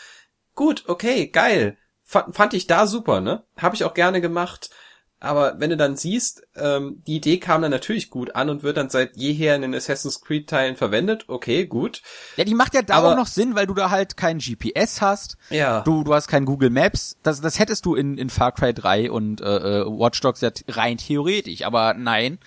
Gut, 0.55 0.85
okay, 0.87 1.29
geil. 1.29 1.77
Fand, 2.05 2.35
fand 2.35 2.55
ich 2.55 2.67
da 2.67 2.87
super, 2.87 3.21
ne? 3.21 3.45
Habe 3.57 3.75
ich 3.75 3.85
auch 3.85 3.95
gerne 3.95 4.21
gemacht. 4.21 4.71
Aber 5.23 5.61
wenn 5.61 5.71
du 5.71 5.77
dann 5.77 5.97
siehst, 5.97 6.43
ähm, 6.57 7.01
die 7.07 7.17
Idee 7.17 7.39
kam 7.39 7.63
dann 7.63 7.71
natürlich 7.71 8.11
gut 8.11 8.35
an 8.35 8.51
und 8.51 8.63
wird 8.65 8.77
dann 8.77 8.91
seit 8.91 9.17
jeher 9.17 9.55
in 9.55 9.63
den 9.63 9.75
Assassin's 9.75 10.21
Creed 10.21 10.49
Teilen 10.51 10.75
verwendet. 10.77 11.25
Okay, 11.29 11.65
gut. 11.67 12.03
Ja, 12.37 12.43
die 12.45 12.55
macht 12.55 12.75
ja 12.75 12.83
da 12.83 12.95
Aber- 12.97 13.13
auch 13.13 13.17
noch 13.17 13.29
Sinn, 13.29 13.55
weil 13.55 13.67
du 13.69 13.75
da 13.75 13.91
halt 13.91 14.17
kein 14.17 14.39
GPS 14.39 15.01
hast. 15.01 15.37
Ja. 15.51 15.83
Du, 15.83 16.03
du 16.03 16.13
hast 16.13 16.27
kein 16.27 16.45
Google 16.45 16.71
Maps. 16.71 17.17
Das, 17.23 17.41
das 17.41 17.59
hättest 17.61 17.87
du 17.87 17.95
in, 17.95 18.19
in 18.19 18.31
Far 18.31 18.51
Cry 18.53 18.75
3 18.75 19.11
und 19.13 19.41
äh, 19.41 19.45
äh, 19.83 19.87
Watch 19.87 20.21
Dogs 20.21 20.41
ja 20.41 20.51
rein 20.69 20.99
theoretisch. 20.99 21.63
Aber 21.65 21.95
nein, 21.95 22.39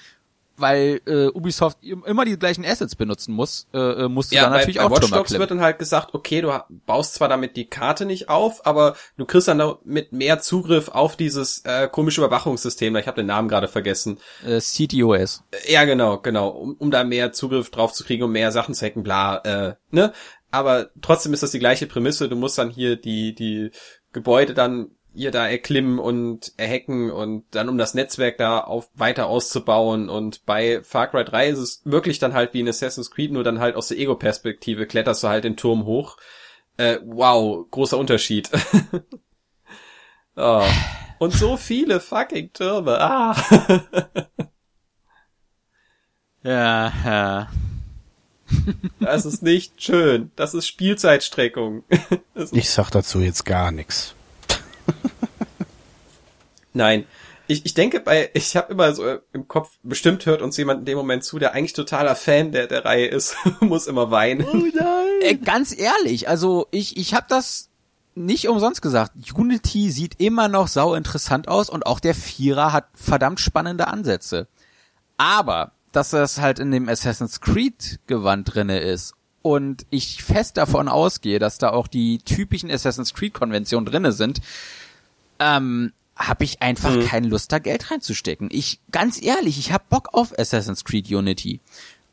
weil 0.58 1.02
äh, 1.06 1.28
Ubisoft 1.28 1.78
im- 1.82 2.04
immer 2.06 2.26
die 2.26 2.38
gleichen 2.40 2.64
Assets 2.66 2.96
benutzen 2.96 3.34
muss, 3.34 3.68
äh, 3.74 3.78
äh, 3.78 4.08
musst 4.10 4.32
du 4.32 4.36
Ja, 4.36 4.44
dann 4.44 4.52
bei, 4.54 4.58
natürlich 4.60 4.78
bei 4.78 4.84
auch 4.86 4.92
Watch 4.92 5.10
Dogs 5.12 5.38
wird 5.38 5.52
dann 5.52 5.62
halt 5.62 5.80
gesagt, 5.80 6.14
okay, 6.14 6.42
du 6.42 6.52
baust 6.86 7.16
zwar 7.16 7.28
damit 7.28 7.56
die 7.58 7.66
Karte 7.66 8.06
nicht 8.06 8.30
auf, 8.30 8.66
aber 8.66 8.96
du 9.18 9.26
kriegst 9.26 9.48
dann 9.48 9.62
mit 9.84 10.14
mehr 10.14 10.40
Zugriff 10.40 10.90
auf 10.90 11.16
dieses 11.16 11.64
äh, 11.66 11.88
komische 11.88 12.22
Überwachungssystem. 12.22 12.96
Ich 12.96 13.08
habe 13.08 13.18
den 13.18 13.28
Namen 13.28 13.48
gerade 13.50 13.68
vergessen. 13.68 14.20
Äh, 14.46 14.60
CTOS. 14.60 15.44
Äh, 15.52 15.74
Ja, 15.74 15.84
genau, 15.86 16.20
genau, 16.20 16.50
um, 16.50 16.76
um 16.80 16.92
da 16.92 17.04
mehr 17.04 17.32
Zugriff 17.34 17.70
drauf 17.70 17.94
zu 17.94 18.04
kriegen, 18.04 18.24
um 18.24 18.32
mehr 18.32 18.52
Sachen 18.52 18.74
zu 18.76 18.86
hacken, 18.86 19.04
bla, 19.04 19.38
äh, 19.40 19.76
ne? 19.92 20.14
Aber 20.52 20.90
trotzdem 21.02 21.34
ist 21.34 21.44
das 21.44 21.52
die 21.52 21.60
gleiche 21.60 21.86
Prämisse. 21.86 22.30
Du 22.30 22.38
musst 22.38 22.58
dann 22.58 22.70
hier 22.70 22.96
die 22.96 23.36
die 23.36 23.72
Gebäude 24.14 24.54
dann 24.54 24.92
hier 25.16 25.32
da 25.32 25.48
erklimmen 25.48 26.00
und 26.00 26.54
erhacken 26.58 27.12
und 27.12 27.46
dann 27.52 27.70
um 27.70 27.78
das 27.78 27.94
Netzwerk 27.94 28.38
da 28.38 28.60
auf 28.60 28.90
weiter 28.94 29.28
auszubauen 29.28 30.10
und 30.10 30.46
bei 30.46 30.82
Far 30.84 31.08
Cry 31.08 31.24
3 31.24 31.50
ist 31.50 31.60
es 31.60 31.82
wirklich 31.86 32.20
dann 32.20 32.34
halt 32.34 32.54
wie 32.54 32.60
in 32.60 32.70
Assassin's 32.70 33.12
Creed, 33.12 33.32
nur 33.32 33.44
dann 33.44 33.60
halt 33.60 33.76
aus 33.76 33.88
der 33.88 33.98
Ego-Perspektive 33.98 34.86
kletterst 34.88 35.24
du 35.24 35.28
halt 35.28 35.44
den 35.44 35.58
Turm 35.58 35.86
hoch. 35.86 36.18
Äh, 36.78 37.00
wow, 37.06 37.66
großer 37.72 37.98
Unterschied. 37.98 38.50
oh. 40.36 40.64
Und 41.18 41.32
so 41.32 41.56
viele 41.56 42.02
fucking 42.02 42.52
Türme. 42.52 43.00
Ah. 43.00 43.36
Ja, 46.46 46.94
ja. 47.04 47.50
Das 49.00 49.26
ist 49.26 49.42
nicht 49.42 49.82
schön. 49.82 50.32
Das 50.36 50.54
ist 50.54 50.68
Spielzeitstreckung. 50.68 51.84
Das 52.36 52.52
ist 52.52 52.54
Ich 52.54 52.70
sag 52.70 52.92
dazu 52.92 53.20
jetzt 53.22 53.46
gar 53.46 53.72
nichts. 53.72 54.15
Nein. 56.76 57.06
Ich, 57.48 57.66
ich 57.66 57.74
denke 57.74 58.00
bei, 58.00 58.30
ich 58.34 58.56
habe 58.56 58.72
immer 58.72 58.94
so 58.94 59.18
im 59.34 59.48
Kopf, 59.48 59.72
bestimmt 59.82 60.26
hört 60.26 60.42
uns 60.42 60.58
jemand 60.58 60.82
in 60.82 60.86
dem 60.86 60.98
Moment 60.98 61.24
zu, 61.24 61.40
der 61.40 61.54
eigentlich 61.54 61.74
totaler 61.74 62.16
Fan 62.16 62.52
der, 62.52 62.68
der 62.68 62.86
Reihe 62.86 63.08
ist, 63.08 63.36
muss 63.60 63.88
immer 63.88 64.12
weinen. 64.12 64.46
Äh, 65.22 65.36
ganz 65.36 65.78
ehrlich, 65.78 66.30
also 66.30 66.68
ich, 66.72 66.98
ich 66.98 67.14
habe 67.14 67.26
das 67.30 67.70
nicht 68.14 68.48
umsonst 68.48 68.82
gesagt. 68.82 69.12
Unity 69.34 69.90
sieht 69.90 70.20
immer 70.22 70.48
noch 70.48 70.68
sau 70.68 70.96
interessant 70.96 71.48
aus 71.48 71.70
und 71.70 71.86
auch 71.86 72.00
der 72.00 72.16
Vierer 72.16 72.72
hat 72.72 72.88
verdammt 72.94 73.40
spannende 73.40 73.88
Ansätze. 73.88 74.48
Aber, 75.18 75.74
dass 75.92 76.12
das 76.12 76.40
halt 76.40 76.60
in 76.60 76.72
dem 76.72 76.88
Assassin's 76.88 77.42
Creed 77.42 78.00
Gewand 78.08 78.54
drinne 78.54 78.80
ist 78.80 79.14
und 79.42 79.86
ich 79.90 80.24
fest 80.24 80.58
davon 80.58 80.88
ausgehe, 80.88 81.40
dass 81.40 81.58
da 81.58 81.70
auch 81.70 81.88
die 81.88 82.20
typischen 82.20 82.72
Assassin's 82.72 83.14
Creed 83.14 83.34
Konventionen 83.34 83.86
drinne 83.86 84.12
sind, 84.12 84.42
ähm, 85.40 85.94
habe 86.16 86.46
ich 86.46 86.62
einfach 86.62 86.96
keine 87.08 87.28
Lust, 87.28 87.52
da 87.52 87.60
Geld 87.60 87.92
reinzustecken. 87.92 88.50
Ich, 88.52 88.80
ganz 88.92 89.22
ehrlich, 89.22 89.60
ich 89.60 89.74
hab 89.74 89.90
Bock 89.90 90.10
auf 90.14 90.38
Assassin's 90.38 90.86
Creed 90.86 91.12
Unity. 91.12 91.60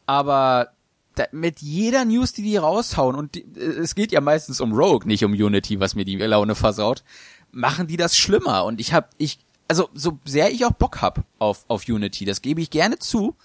Aber 0.07 0.73
da, 1.15 1.25
mit 1.31 1.61
jeder 1.61 2.05
News, 2.05 2.33
die 2.33 2.43
die 2.43 2.57
raushauen, 2.57 3.15
und 3.15 3.35
die, 3.35 3.45
es 3.57 3.95
geht 3.95 4.11
ja 4.11 4.21
meistens 4.21 4.61
um 4.61 4.73
Rogue, 4.73 5.07
nicht 5.07 5.25
um 5.25 5.33
Unity, 5.33 5.79
was 5.79 5.95
mir 5.95 6.05
die 6.05 6.17
Laune 6.17 6.55
versaut, 6.55 7.05
machen 7.53 7.87
die 7.87 7.97
das 7.97 8.17
schlimmer. 8.17 8.65
Und 8.65 8.81
ich 8.81 8.93
hab, 8.93 9.11
ich, 9.19 9.39
also 9.69 9.89
so 9.95 10.19
sehr 10.25 10.51
ich 10.51 10.65
auch 10.65 10.73
Bock 10.73 11.01
hab 11.01 11.25
auf, 11.39 11.65
auf 11.69 11.89
Unity, 11.89 12.25
das 12.25 12.43
gebe 12.43 12.61
ich 12.61 12.71
gerne 12.71 12.99
zu, 12.99 13.37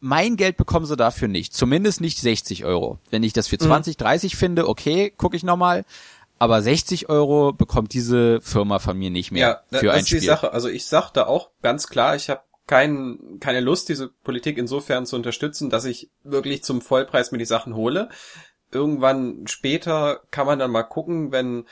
mein 0.00 0.36
Geld 0.36 0.56
bekommen 0.56 0.86
sie 0.86 0.96
dafür 0.96 1.28
nicht. 1.28 1.52
Zumindest 1.52 2.00
nicht 2.00 2.18
60 2.18 2.64
Euro. 2.64 2.98
Wenn 3.10 3.22
ich 3.22 3.32
das 3.32 3.48
für 3.48 3.58
20, 3.58 3.96
30 3.98 4.34
finde, 4.34 4.66
okay, 4.68 5.12
gucke 5.14 5.36
ich 5.36 5.42
nochmal. 5.42 5.84
Aber 6.40 6.62
60 6.62 7.10
Euro 7.10 7.52
bekommt 7.52 7.92
diese 7.92 8.40
Firma 8.40 8.78
von 8.78 8.96
mir 8.96 9.10
nicht 9.10 9.30
mehr 9.30 9.62
Ja, 9.70 9.78
für 9.78 9.86
das 9.86 9.94
ein 9.94 10.00
ist 10.00 10.08
Spiel. 10.08 10.20
die 10.20 10.26
Sache. 10.26 10.52
Also 10.54 10.68
ich 10.68 10.86
sag 10.86 11.10
da 11.10 11.26
auch 11.26 11.50
ganz 11.60 11.86
klar, 11.86 12.16
ich 12.16 12.30
habe 12.30 12.40
kein, 12.66 13.36
keine 13.40 13.60
Lust, 13.60 13.90
diese 13.90 14.08
Politik 14.08 14.56
insofern 14.56 15.04
zu 15.04 15.16
unterstützen, 15.16 15.68
dass 15.68 15.84
ich 15.84 16.10
wirklich 16.24 16.64
zum 16.64 16.80
Vollpreis 16.80 17.30
mir 17.30 17.36
die 17.36 17.44
Sachen 17.44 17.74
hole. 17.76 18.08
Irgendwann 18.72 19.46
später 19.48 20.22
kann 20.30 20.46
man 20.46 20.58
dann 20.58 20.70
mal 20.70 20.84
gucken, 20.84 21.30
wenn 21.30 21.66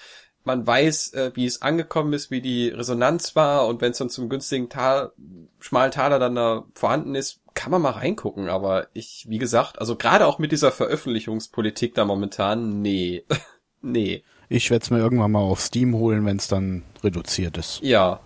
man 0.44 0.66
weiß, 0.66 1.14
äh, 1.14 1.30
wie 1.34 1.46
es 1.46 1.62
angekommen 1.62 2.12
ist, 2.12 2.30
wie 2.30 2.42
die 2.42 2.68
Resonanz 2.68 3.34
war 3.37 3.66
und 3.68 3.80
wenn 3.80 3.92
es 3.92 3.98
dann 3.98 4.10
zum 4.10 4.28
günstigen 4.28 4.68
Tal, 4.68 5.12
schmalen 5.60 5.92
Taler 5.92 6.18
dann 6.18 6.34
da 6.34 6.64
vorhanden 6.75 7.14
ist, 7.14 7.40
kann 7.54 7.70
man 7.70 7.80
mal 7.80 7.92
reingucken. 7.92 8.50
Aber 8.50 8.88
ich, 8.92 9.25
wie 9.30 9.38
gesagt, 9.38 9.78
also 9.78 9.96
gerade 9.96 10.26
auch 10.26 10.38
mit 10.38 10.52
dieser 10.52 10.72
Veröffentlichungspolitik 10.72 11.94
da 11.94 12.04
momentan, 12.04 12.82
nee. 12.82 13.25
nee. 13.80 14.25
Ich 14.49 14.71
werde 14.71 14.83
es 14.83 14.90
mir 14.90 14.99
irgendwann 14.99 15.33
mal 15.33 15.40
auf 15.40 15.61
Steam 15.61 15.95
holen, 15.95 16.25
wenn 16.25 16.38
es 16.38 16.49
dann 16.49 16.83
reduziert 17.05 17.57
ist. 17.59 17.81
Ja. 17.83 18.21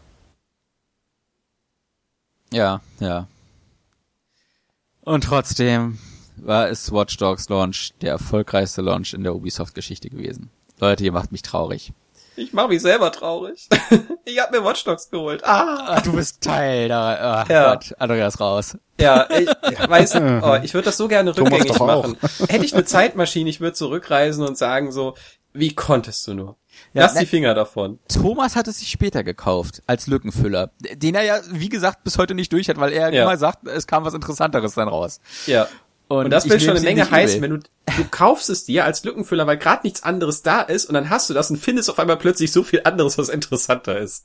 Ja, 2.53 2.81
ja. 3.01 3.27
Und 5.01 5.25
trotzdem 5.25 5.99
war 6.37 6.69
es 6.69 6.93
Watch 6.93 7.17
Dogs 7.17 7.49
Launch 7.49 7.93
der 8.01 8.13
erfolgreichste 8.13 8.83
Launch 8.83 9.15
in 9.15 9.25
der 9.25 9.35
Ubisoft-Geschichte 9.35 10.11
gewesen. 10.11 10.51
Leute, 10.79 11.05
ihr 11.05 11.13
macht 11.13 11.33
mich 11.33 11.43
traurig. 11.43 11.93
Ich 12.37 12.53
mache 12.53 12.69
mich 12.69 12.81
selber 12.83 13.13
traurig. 13.13 13.69
ich 14.25 14.41
hab 14.41 14.53
mir 14.53 14.65
Watch 14.65 14.85
Dogs 14.85 15.11
geholt. 15.11 15.45
Ah. 15.45 15.97
Ah, 15.97 16.01
du 16.01 16.13
bist 16.13 16.41
Teil 16.41 16.89
da. 16.89 17.43
Ach 17.43 17.49
Ja. 17.49 17.73
Gott, 17.75 17.95
Andreas 17.99 18.41
raus. 18.41 18.77
Ja, 19.01 19.29
ich, 19.31 19.49
weiß, 19.89 20.15
oh, 20.43 20.57
ich 20.63 20.73
würde 20.73 20.87
das 20.87 20.97
so 20.97 21.09
gerne 21.09 21.37
rückgängig 21.37 21.79
machen. 21.79 22.17
Hätte 22.49 22.65
ich 22.65 22.75
eine 22.75 22.85
Zeitmaschine, 22.85 23.51
ich 23.51 23.61
würde 23.61 23.75
zurückreisen 23.75 24.47
und 24.47 24.57
sagen 24.57 24.93
so, 24.93 25.15
wie 25.55 25.75
konntest 25.75 26.27
du 26.27 26.35
nur? 26.35 26.57
Ja, 26.95 27.03
Lass 27.03 27.15
ne- 27.15 27.21
die 27.21 27.27
Finger 27.27 27.55
davon. 27.55 27.99
Thomas 28.09 28.57
hat 28.57 28.67
es 28.69 28.79
sich 28.79 28.89
später 28.91 29.23
gekauft, 29.25 29.83
als 29.87 30.07
Lückenfüller. 30.07 30.71
Den 30.95 31.15
er 31.15 31.23
ja, 31.23 31.41
wie 31.51 31.69
gesagt, 31.69 32.05
bis 32.05 32.17
heute 32.19 32.35
nicht 32.35 32.53
durch 32.53 32.69
hat, 32.69 32.79
weil 32.79 32.93
er 32.93 33.13
Ja. 33.13 33.25
immer 33.25 33.37
sagt, 33.37 33.67
es 33.69 33.87
kam 33.87 34.05
was 34.05 34.15
Interessanteres 34.15 34.75
dann 34.75 34.89
raus. 34.89 35.21
Ja. 35.47 35.69
Und, 36.09 36.31
das 36.31 36.45
ich 36.45 36.51
will 36.51 36.61
schon 36.61 36.71
eine 36.71 36.81
Menge 36.81 37.11
heißen, 37.11 37.41
wenn 37.41 37.51
du, 37.53 37.59
du 37.59 38.05
kaufst 38.11 38.51
es 38.51 38.65
dir 38.65 38.85
als 38.85 39.03
Lückenfüller, 39.05 39.47
weil 39.47 39.57
gerade 39.57 39.83
nichts 39.85 40.03
anderes 40.03 40.43
da 40.43 40.61
ist 40.61 40.87
und 40.87 40.95
dann 40.95 41.09
hast 41.09 41.31
du 41.31 41.35
das 41.35 41.51
und 41.51 41.57
findest 41.57 41.89
auf 41.89 41.99
einmal 41.99 42.19
plötzlich 42.19 42.53
so 42.53 42.63
viel 42.63 42.83
anderes, 42.85 43.17
was 43.19 43.29
interessanter 43.31 43.99
ist. 43.99 44.25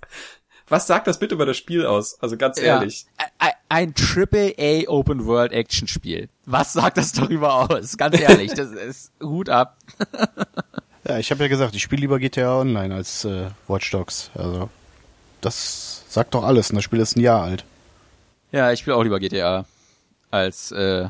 Was 0.69 0.85
sagt 0.85 1.07
das 1.07 1.17
bitte 1.19 1.35
über 1.35 1.45
das 1.45 1.55
Spiel 1.55 1.85
aus? 1.85 2.21
Also 2.21 2.35
ganz 2.35 2.59
ehrlich. 2.59 3.05
Ja. 3.19 3.51
Ein 3.69 3.93
Triple 3.95 4.53
A 4.59 4.89
Open 4.89 5.25
World 5.25 5.53
Action 5.53 5.87
Spiel. 5.87 6.27
Was 6.45 6.73
sagt 6.73 6.97
das 6.97 7.13
darüber 7.13 7.69
aus? 7.69 7.97
Ganz 7.97 8.19
ehrlich, 8.19 8.53
das 8.55 8.71
ist 8.71 9.11
Hut 9.21 9.47
ab. 9.49 9.77
Ja, 11.07 11.17
ich 11.17 11.31
habe 11.31 11.43
ja 11.43 11.47
gesagt, 11.47 11.73
ich 11.73 11.81
spiele 11.81 12.01
lieber 12.01 12.19
GTA 12.19 12.59
Online 12.59 12.93
als 12.93 13.23
äh, 13.23 13.49
Watch 13.67 13.89
Dogs. 13.91 14.29
Also 14.35 14.69
das 15.39 16.03
sagt 16.09 16.33
doch 16.33 16.43
alles. 16.43 16.69
Und 16.69 16.75
das 16.75 16.83
Spiel 16.83 16.99
ist 16.99 17.15
ein 17.15 17.21
Jahr 17.21 17.43
alt. 17.43 17.63
Ja, 18.51 18.73
ich 18.73 18.79
spiele 18.79 18.97
auch 18.97 19.03
lieber 19.03 19.19
GTA 19.19 19.65
als 20.31 20.71
äh, 20.73 21.07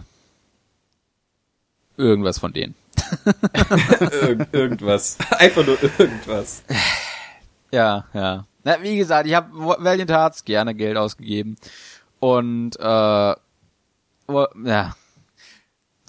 irgendwas 1.98 2.38
von 2.38 2.54
denen. 2.54 2.76
Irg 4.22 4.48
irgendwas. 4.52 5.18
Einfach 5.32 5.66
nur 5.66 5.82
irgendwas. 5.82 6.62
Ja, 7.72 8.06
ja. 8.14 8.46
Na, 8.64 8.84
wie 8.84 8.98
gesagt, 8.98 9.28
ich 9.28 9.34
habe 9.34 9.50
Valiant 9.52 10.12
Hearts 10.12 10.46
gerne 10.46 10.76
Geld 10.76 10.98
ausgegeben 10.98 11.56
und 12.20 12.80
äh, 12.80 12.84
ja. 12.84 13.36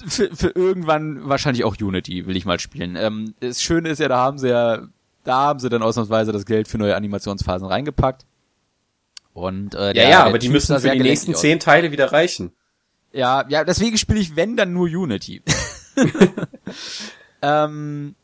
Für, 0.06 0.34
für 0.34 0.48
irgendwann 0.54 1.28
wahrscheinlich 1.28 1.64
auch 1.64 1.76
Unity 1.80 2.26
will 2.26 2.36
ich 2.36 2.44
mal 2.44 2.60
spielen. 2.60 2.94
Ähm, 2.96 3.34
das 3.40 3.62
Schöne 3.62 3.88
ist 3.88 3.98
ja, 3.98 4.08
da 4.08 4.18
haben 4.18 4.38
sie 4.38 4.48
ja, 4.48 4.82
da 5.24 5.34
haben 5.36 5.58
sie 5.58 5.68
dann 5.68 5.82
ausnahmsweise 5.82 6.30
das 6.32 6.46
Geld 6.46 6.68
für 6.68 6.78
neue 6.78 6.94
Animationsphasen 6.94 7.66
reingepackt. 7.66 8.24
Und 9.32 9.74
äh, 9.74 9.88
Ja, 9.88 9.92
der- 9.92 10.02
ja, 10.04 10.08
der 10.10 10.24
aber 10.26 10.38
die 10.38 10.48
müssen 10.48 10.78
für 10.78 10.90
die 10.90 11.00
nächsten 11.00 11.34
aus. 11.34 11.40
zehn 11.40 11.58
Teile 11.60 11.90
wieder 11.92 12.12
reichen. 12.12 12.52
Ja, 13.12 13.44
ja, 13.48 13.64
deswegen 13.64 13.96
spiele 13.98 14.20
ich, 14.20 14.36
wenn, 14.36 14.56
dann 14.56 14.72
nur 14.72 14.86
Unity. 14.86 15.42
ähm, 17.42 18.14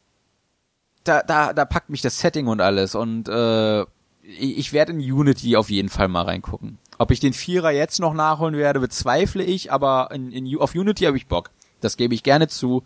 da, 1.05 1.23
da, 1.23 1.53
da 1.53 1.65
packt 1.65 1.91
mich 1.91 2.03
das 2.03 2.19
Setting 2.19 2.47
und 2.47 2.61
alles 2.61 2.95
und 2.95 3.29
äh, 3.29 3.83
ich, 4.23 4.73
werde 4.73 4.93
in 4.93 5.01
Unity 5.01 5.57
auf 5.57 5.71
jeden 5.71 5.89
Fall 5.89 6.09
mal 6.09 6.23
reingucken. 6.23 6.79
Ob 6.99 7.11
ich 7.11 7.21
den 7.21 7.33
Vierer 7.33 7.71
jetzt 7.73 8.01
noch 8.01 8.15
nachholen 8.15 8.57
werde, 8.57 8.81
bezweifle 8.81 9.43
ich, 9.43 9.71
aber 9.73 10.09
in, 10.13 10.33
in, 10.33 10.59
auf 10.59 10.75
Unity 10.75 11.05
habe 11.05 11.17
ich 11.17 11.27
Bock. 11.27 11.51
Das 11.85 11.97
gebe 11.97 12.15
ich 12.15 12.23
gerne 12.23 12.49
zu. 12.49 12.83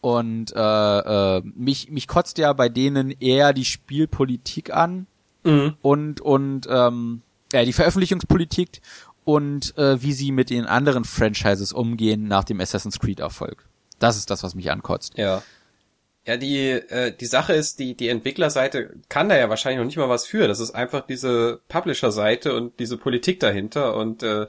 Und 0.00 0.52
äh, 0.54 0.58
äh, 0.58 1.42
mich, 1.54 1.90
mich 1.90 2.08
kotzt 2.08 2.36
ja 2.38 2.52
bei 2.52 2.68
denen 2.68 3.10
eher 3.10 3.52
die 3.52 3.64
Spielpolitik 3.64 4.72
an 4.74 5.06
Mhm. 5.44 5.74
und 5.82 6.20
und 6.22 6.66
ähm, 6.70 7.20
ja, 7.52 7.64
die 7.64 7.74
Veröffentlichungspolitik 7.74 8.80
und 9.24 9.76
äh, 9.76 10.02
wie 10.02 10.12
sie 10.14 10.32
mit 10.32 10.50
den 10.50 10.64
anderen 10.64 11.04
Franchises 11.04 11.72
umgehen 11.72 12.26
nach 12.28 12.44
dem 12.44 12.60
Assassin's 12.60 12.98
Creed 12.98 13.20
Erfolg. 13.20 13.68
Das 13.98 14.16
ist 14.16 14.30
das, 14.30 14.42
was 14.42 14.54
mich 14.54 14.70
ankotzt. 14.70 15.16
Ja. 15.16 15.42
Ja, 16.26 16.38
die, 16.38 16.70
äh, 16.70 17.14
die 17.14 17.26
Sache 17.26 17.52
ist, 17.52 17.78
die, 17.78 17.94
die 17.94 18.08
Entwicklerseite 18.08 18.94
kann 19.10 19.28
da 19.28 19.36
ja 19.36 19.50
wahrscheinlich 19.50 19.78
noch 19.78 19.84
nicht 19.84 19.98
mal 19.98 20.08
was 20.08 20.24
für. 20.24 20.48
Das 20.48 20.58
ist 20.58 20.70
einfach 20.70 21.06
diese 21.06 21.60
Publisher-Seite 21.68 22.54
und 22.54 22.80
diese 22.80 22.96
Politik 22.96 23.40
dahinter. 23.40 23.94
Und 23.94 24.22
äh, 24.22 24.46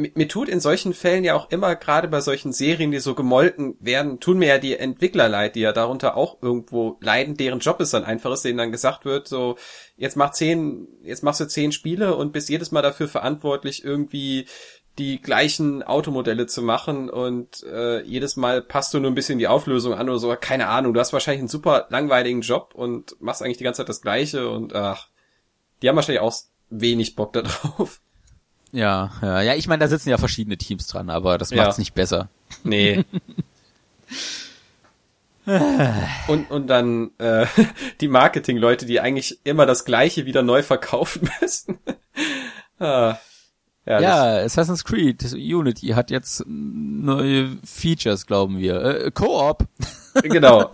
mir, 0.00 0.28
tut 0.28 0.48
in 0.48 0.60
solchen 0.60 0.94
Fällen 0.94 1.24
ja 1.24 1.34
auch 1.34 1.50
immer, 1.50 1.76
gerade 1.76 2.08
bei 2.08 2.20
solchen 2.20 2.52
Serien, 2.52 2.90
die 2.90 2.98
so 2.98 3.14
gemolken 3.14 3.76
werden, 3.80 4.20
tun 4.20 4.38
mir 4.38 4.48
ja 4.48 4.58
die 4.58 4.76
Entwickler 4.76 5.28
leid, 5.28 5.54
die 5.54 5.60
ja 5.60 5.72
darunter 5.72 6.16
auch 6.16 6.42
irgendwo 6.42 6.96
leiden, 7.00 7.36
deren 7.36 7.60
Job 7.60 7.80
ist 7.80 7.94
dann 7.94 8.04
einfach 8.04 8.32
ist, 8.32 8.44
denen 8.44 8.58
dann 8.58 8.72
gesagt 8.72 9.04
wird, 9.04 9.28
so, 9.28 9.56
jetzt 9.96 10.16
mach 10.16 10.32
zehn, 10.32 10.88
jetzt 11.02 11.22
machst 11.22 11.40
du 11.40 11.46
zehn 11.46 11.72
Spiele 11.72 12.14
und 12.16 12.32
bist 12.32 12.48
jedes 12.48 12.72
Mal 12.72 12.82
dafür 12.82 13.08
verantwortlich, 13.08 13.84
irgendwie 13.84 14.46
die 14.98 15.22
gleichen 15.22 15.82
Automodelle 15.82 16.46
zu 16.46 16.62
machen 16.62 17.08
und 17.08 17.62
äh, 17.62 18.02
jedes 18.02 18.36
Mal 18.36 18.60
passt 18.60 18.92
du 18.92 19.00
nur 19.00 19.10
ein 19.10 19.14
bisschen 19.14 19.38
die 19.38 19.48
Auflösung 19.48 19.94
an 19.94 20.08
oder 20.08 20.18
so. 20.18 20.34
Keine 20.38 20.68
Ahnung, 20.68 20.92
du 20.92 21.00
hast 21.00 21.12
wahrscheinlich 21.12 21.40
einen 21.40 21.48
super 21.48 21.86
langweiligen 21.90 22.42
Job 22.42 22.72
und 22.74 23.16
machst 23.20 23.42
eigentlich 23.42 23.58
die 23.58 23.64
ganze 23.64 23.78
Zeit 23.78 23.88
das 23.88 24.02
Gleiche 24.02 24.50
und 24.50 24.74
ach, 24.74 25.08
die 25.80 25.88
haben 25.88 25.96
wahrscheinlich 25.96 26.20
auch 26.20 26.34
wenig 26.68 27.16
Bock 27.16 27.32
da 27.32 27.42
drauf. 27.42 28.00
Ja, 28.72 29.10
ja, 29.22 29.42
ja. 29.42 29.54
Ich 29.54 29.66
meine, 29.68 29.80
da 29.80 29.88
sitzen 29.88 30.10
ja 30.10 30.18
verschiedene 30.18 30.56
Teams 30.56 30.86
dran, 30.86 31.10
aber 31.10 31.38
das 31.38 31.50
Ja. 31.50 31.64
macht's 31.64 31.78
nicht 31.78 31.94
besser. 31.94 32.28
Nee. 32.64 33.04
und, 36.28 36.50
und 36.50 36.66
dann 36.68 37.10
äh, 37.18 37.46
die 38.00 38.08
Marketing-Leute, 38.08 38.86
die 38.86 39.00
eigentlich 39.00 39.40
immer 39.44 39.66
das 39.66 39.84
Gleiche 39.84 40.26
wieder 40.26 40.42
neu 40.42 40.62
verkaufen 40.62 41.28
müssen. 41.40 41.78
ah, 42.78 43.16
ja, 43.86 44.00
Ja, 44.00 44.36
Assassin's 44.44 44.84
Creed 44.84 45.32
Unity 45.32 45.88
hat 45.88 46.10
jetzt 46.10 46.44
neue 46.46 47.56
Features, 47.64 48.26
glauben 48.26 48.58
wir. 48.58 48.80
Äh, 48.82 49.10
Co-op. 49.10 49.64
das, 50.14 50.22
genau. 50.22 50.70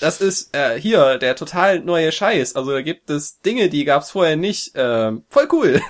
Das 0.00 0.20
ist 0.20 0.54
äh, 0.56 0.80
hier 0.80 1.18
der 1.18 1.34
total 1.36 1.80
neue 1.80 2.12
Scheiß. 2.12 2.54
Also 2.54 2.70
da 2.70 2.80
gibt 2.82 3.10
es 3.10 3.40
Dinge, 3.40 3.68
die 3.68 3.84
gab's 3.84 4.12
vorher 4.12 4.36
nicht. 4.36 4.72
Ähm, 4.76 5.24
voll 5.28 5.48
cool. 5.52 5.82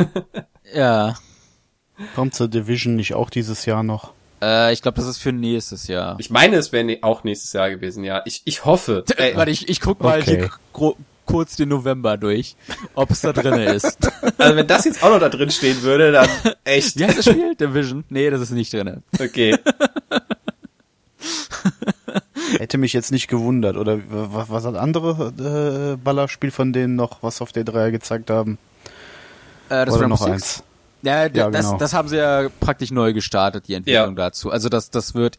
Ja. 0.75 1.15
Kommt 2.15 2.35
zur 2.35 2.49
Division 2.49 2.97
nicht 2.97 3.15
auch 3.15 3.31
dieses 3.31 3.65
Jahr 3.67 3.83
noch? 3.83 4.13
Äh, 4.41 4.73
ich 4.73 4.83
glaube, 4.83 4.97
das 4.97 5.07
ist 5.09 5.19
für 5.19 5.33
nächstes 5.33 5.89
Jahr. 5.89 6.17
Ich 6.19 6.31
meine, 6.31 6.57
es 6.57 6.71
wäre 6.73 6.85
ne 6.85 6.99
auch 7.03 7.25
nächstes 7.25 7.53
Jahr 7.53 7.71
gewesen, 7.71 8.05
ja. 8.05 8.23
Ich, 8.25 8.43
ich 8.45 8.65
hoffe. 8.65 9.05
Ey, 9.17 9.35
Warte, 9.37 9.51
ich, 9.51 9.69
ich 9.69 9.81
guck 9.81 10.01
mal 10.01 10.21
Okay. 10.21 10.49
hier 10.77 10.95
kurz 11.27 11.57
den 11.57 11.69
November 11.69 12.17
durch, 12.17 12.57
ob 12.95 13.11
es 13.11 13.21
da 13.21 13.33
drinne 13.35 13.65
ist. 13.75 13.99
also 14.39 14.57
wenn 14.57 14.67
das 14.67 14.85
jetzt 14.87 15.03
auch 15.03 15.11
noch 15.11 15.19
da 15.21 15.29
drin 15.29 15.51
stehen 15.51 15.83
würde, 15.83 16.13
dann 16.13 16.29
echt. 16.65 16.99
Wie 16.99 17.05
heißt 17.05 17.19
das 17.19 17.25
Spiel? 17.27 17.55
Division? 17.55 18.05
Nee, 18.09 18.31
das 18.31 18.41
ist 18.41 18.51
nicht 18.53 18.73
drinne. 18.73 19.03
Okay. 19.21 19.57
Hätte 22.59 22.79
mich 22.79 22.93
jetzt 22.95 23.11
nicht 23.13 23.29
gewundert. 23.29 23.77
Oder 23.77 23.99
was, 24.09 24.49
was 24.49 24.65
hat 24.65 24.75
andere 24.77 25.93
äh, 25.95 25.97
Ballerspiel 26.03 26.51
von 26.51 26.73
denen 26.73 26.97
noch, 26.97 27.23
was 27.23 27.43
auf 27.43 27.53
der 27.53 27.65
3 27.65 27.91
gezeigt 27.91 28.31
haben? 28.31 28.57
Äh, 29.69 29.85
das 29.85 29.95
Oder 29.95 30.09
noch 30.09 30.19
Six? 30.19 30.31
eins? 30.31 30.63
Ja, 31.03 31.23
Ja, 31.23 31.29
das, 31.51 31.67
genau. 31.67 31.79
das 31.79 31.95
haben 31.95 32.09
sie 32.09 32.17
ja 32.17 32.49
praktisch 32.61 32.91
neu 32.91 33.13
gestartet, 33.13 33.69
die 33.69 33.75
Entwicklung 33.75 34.17
Ja. 34.17 34.25
dazu. 34.27 34.51
Also 34.51 34.69
das, 34.69 34.91
das 34.91 35.15
wird 35.15 35.39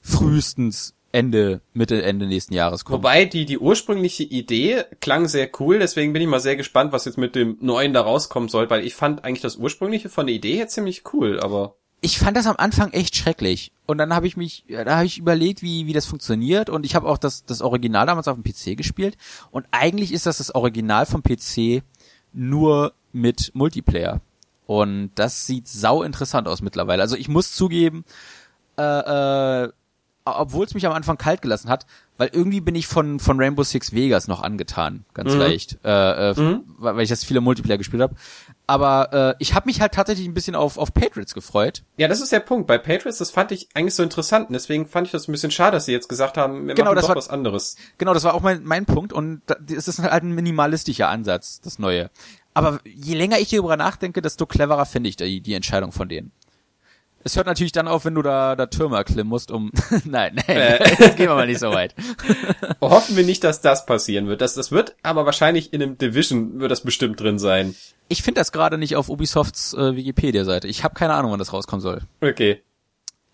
frühestens 0.00 0.94
Ende, 1.12 1.60
Mitte, 1.72 2.02
Ende 2.02 2.26
nächsten 2.26 2.52
Jahres 2.54 2.84
kommen. 2.84 2.98
Wobei 2.98 3.24
die, 3.24 3.46
die 3.46 3.58
ursprüngliche 3.58 4.22
Idee 4.22 4.84
klang 5.00 5.28
sehr 5.28 5.48
cool, 5.60 5.78
deswegen 5.78 6.12
bin 6.12 6.20
ich 6.20 6.28
mal 6.28 6.40
sehr 6.40 6.56
gespannt, 6.56 6.92
was 6.92 7.06
jetzt 7.06 7.16
mit 7.16 7.34
dem 7.34 7.56
neuen 7.60 7.94
da 7.94 8.02
rauskommen 8.02 8.48
soll, 8.48 8.68
weil 8.68 8.84
ich 8.84 8.94
fand 8.94 9.24
eigentlich 9.24 9.40
das 9.40 9.56
ursprüngliche 9.56 10.08
von 10.08 10.26
der 10.26 10.36
Idee 10.36 10.56
her 10.56 10.68
ziemlich 10.68 11.04
cool, 11.12 11.40
aber 11.40 11.76
ich 12.02 12.18
fand 12.18 12.36
das 12.36 12.46
am 12.46 12.56
Anfang 12.58 12.92
echt 12.92 13.16
schrecklich. 13.16 13.72
Und 13.86 13.96
dann 13.98 14.14
habe 14.14 14.26
ich 14.26 14.36
mich, 14.36 14.64
ja, 14.68 14.84
da 14.84 14.96
habe 14.96 15.06
ich 15.06 15.16
überlegt, 15.18 15.62
wie, 15.62 15.86
wie 15.86 15.94
das 15.94 16.04
funktioniert. 16.04 16.68
Und 16.68 16.84
ich 16.84 16.94
habe 16.94 17.08
auch 17.08 17.16
das, 17.16 17.46
das 17.46 17.62
Original 17.62 18.06
damals 18.06 18.28
auf 18.28 18.36
dem 18.36 18.44
PC 18.44 18.76
gespielt. 18.76 19.16
Und 19.50 19.66
eigentlich 19.70 20.12
ist 20.12 20.26
das 20.26 20.36
das 20.38 20.54
Original 20.54 21.06
vom 21.06 21.22
PC 21.22 21.82
nur 22.34 22.92
mit 23.12 23.50
Multiplayer. 23.54 24.20
Und 24.66 25.10
das 25.14 25.46
sieht 25.46 25.68
sau 25.68 26.02
interessant 26.02 26.48
aus 26.48 26.60
mittlerweile. 26.60 27.02
Also 27.02 27.16
ich 27.16 27.28
muss 27.28 27.52
zugeben, 27.54 28.04
äh, 28.78 28.82
äh, 29.64 29.72
obwohl 30.24 30.66
es 30.66 30.74
mich 30.74 30.84
am 30.86 30.92
Anfang 30.92 31.18
kalt 31.18 31.40
gelassen 31.40 31.68
hat, 31.70 31.86
weil 32.18 32.30
irgendwie 32.32 32.60
bin 32.60 32.74
ich 32.74 32.88
von 32.88 33.20
von 33.20 33.38
Rainbow 33.38 33.62
Six 33.62 33.92
Vegas 33.92 34.26
noch 34.26 34.42
angetan, 34.42 35.04
ganz 35.14 35.32
Mhm. 35.34 35.38
leicht, 35.38 35.78
äh, 35.84 36.30
äh, 36.30 36.40
Mhm. 36.40 36.62
weil 36.78 37.00
ich 37.02 37.10
das 37.10 37.22
viele 37.22 37.40
Multiplayer 37.40 37.78
gespielt 37.78 38.02
habe. 38.02 38.16
Aber 38.66 39.12
äh, 39.12 39.34
ich 39.38 39.54
habe 39.54 39.66
mich 39.66 39.80
halt 39.80 39.92
tatsächlich 39.92 40.26
ein 40.26 40.34
bisschen 40.34 40.56
auf 40.56 40.78
auf 40.78 40.92
Patriots 40.92 41.32
gefreut. 41.32 41.84
Ja, 41.96 42.08
das 42.08 42.20
ist 42.20 42.32
der 42.32 42.40
Punkt. 42.40 42.66
Bei 42.66 42.76
Patriots, 42.78 43.18
das 43.18 43.30
fand 43.30 43.52
ich 43.52 43.68
eigentlich 43.74 43.94
so 43.94 44.02
interessant. 44.02 44.48
Und 44.48 44.54
deswegen 44.54 44.86
fand 44.86 45.06
ich 45.06 45.12
das 45.12 45.28
ein 45.28 45.32
bisschen 45.32 45.52
schade, 45.52 45.76
dass 45.76 45.84
sie 45.84 45.92
jetzt 45.92 46.08
gesagt 46.08 46.36
haben, 46.36 46.66
wir 46.66 46.74
Genau, 46.74 46.86
machen 46.86 46.96
das 46.96 47.02
doch 47.04 47.10
war- 47.10 47.16
was 47.16 47.28
anderes. 47.28 47.76
Genau, 47.98 48.12
das 48.12 48.24
war 48.24 48.34
auch 48.34 48.42
mein 48.42 48.64
mein 48.64 48.84
Punkt 48.86 49.12
und 49.12 49.42
es 49.70 49.86
ist 49.86 50.00
halt 50.00 50.24
ein 50.24 50.34
minimalistischer 50.34 51.08
Ansatz, 51.08 51.60
das 51.60 51.78
Neue. 51.78 52.10
Aber 52.56 52.80
je 52.84 53.14
länger 53.14 53.38
ich 53.38 53.50
darüber 53.50 53.76
nachdenke, 53.76 54.22
desto 54.22 54.46
cleverer 54.46 54.86
finde 54.86 55.10
ich 55.10 55.16
die, 55.16 55.40
die 55.40 55.54
Entscheidung 55.54 55.92
von 55.92 56.08
denen. 56.08 56.32
Es 57.22 57.34
hört 57.36 57.46
natürlich 57.48 57.72
dann 57.72 57.88
auf, 57.88 58.04
wenn 58.04 58.14
du 58.14 58.22
da, 58.22 58.54
da 58.54 58.66
Türme 58.66 58.96
erklimmen 58.96 59.26
musst, 59.26 59.50
um. 59.50 59.72
nein, 60.04 60.36
nein, 60.36 60.44
Äh. 60.56 60.78
jetzt 60.98 61.16
gehen 61.16 61.28
wir 61.28 61.34
mal 61.34 61.46
nicht 61.46 61.58
so 61.58 61.70
weit. 61.72 61.94
Hoffen 62.80 63.16
wir 63.16 63.24
nicht, 63.24 63.42
dass 63.42 63.60
das 63.60 63.84
passieren 63.84 64.28
wird. 64.28 64.40
Das, 64.40 64.54
das 64.54 64.70
wird 64.70 64.94
aber 65.02 65.26
wahrscheinlich 65.26 65.72
in 65.72 65.82
einem 65.82 65.98
Division 65.98 66.60
wird 66.60 66.70
das 66.70 66.82
bestimmt 66.82 67.20
drin 67.20 67.38
sein. 67.40 67.74
Ich 68.08 68.22
finde 68.22 68.40
das 68.40 68.52
gerade 68.52 68.78
nicht 68.78 68.94
auf 68.94 69.08
Ubisofts 69.08 69.74
äh, 69.74 69.96
Wikipedia-Seite. 69.96 70.68
Ich 70.68 70.84
habe 70.84 70.94
keine 70.94 71.14
Ahnung, 71.14 71.32
wann 71.32 71.40
das 71.40 71.52
rauskommen 71.52 71.80
soll. 71.82 72.02
Okay. 72.20 72.62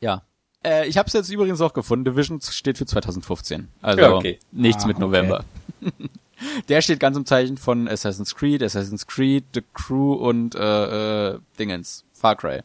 Ja. 0.00 0.22
Äh, 0.64 0.88
ich 0.88 0.96
habe 0.96 1.06
es 1.08 1.12
jetzt 1.12 1.28
übrigens 1.30 1.60
auch 1.60 1.74
gefunden. 1.74 2.06
Division 2.06 2.40
steht 2.40 2.78
für 2.78 2.86
2015. 2.86 3.68
Also 3.82 4.00
Ja, 4.00 4.12
okay. 4.14 4.38
nichts 4.52 4.84
Ah, 4.84 4.86
mit 4.86 4.96
okay. 5.02 5.38
Der 6.68 6.82
steht 6.82 7.00
ganz 7.00 7.16
im 7.16 7.26
Zeichen 7.26 7.56
von 7.56 7.88
Assassin's 7.88 8.34
Creed, 8.34 8.62
Assassin's 8.62 9.06
Creed, 9.06 9.44
The 9.54 9.62
Crew 9.74 10.14
und 10.14 10.54
äh, 10.54 11.30
äh, 11.34 11.38
Dingens, 11.58 12.04
Far 12.12 12.36
Cry. 12.36 12.60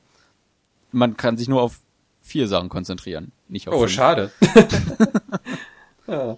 Man 0.91 1.17
kann 1.17 1.38
sich 1.38 1.48
nur 1.48 1.62
auf 1.62 1.79
vier 2.22 2.48
Sachen 2.48 2.69
konzentrieren, 2.69 3.31
nicht 3.48 3.67
auf 3.67 3.74
Oh, 3.75 3.79
fünf. 3.79 3.91
schade. 3.91 4.31
ja. 6.07 6.38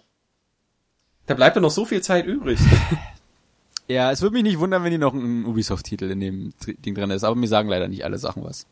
Da 1.27 1.33
bleibt 1.35 1.55
ja 1.55 1.61
noch 1.61 1.71
so 1.71 1.85
viel 1.85 2.01
Zeit 2.01 2.25
übrig. 2.25 2.59
Ja, 3.91 4.11
es 4.11 4.21
würde 4.21 4.33
mich 4.35 4.43
nicht 4.43 4.59
wundern, 4.59 4.83
wenn 4.83 4.91
die 4.91 4.99
noch 4.99 5.15
ein 5.15 5.45
Ubisoft-Titel 5.45 6.11
in 6.11 6.19
dem 6.19 6.53
Ding 6.85 6.93
drin 6.93 7.09
ist, 7.09 7.23
aber 7.23 7.35
mir 7.35 7.47
sagen 7.47 7.69
leider 7.69 7.87
nicht 7.87 8.05
alle 8.05 8.19
Sachen 8.19 8.43
was. 8.43 8.67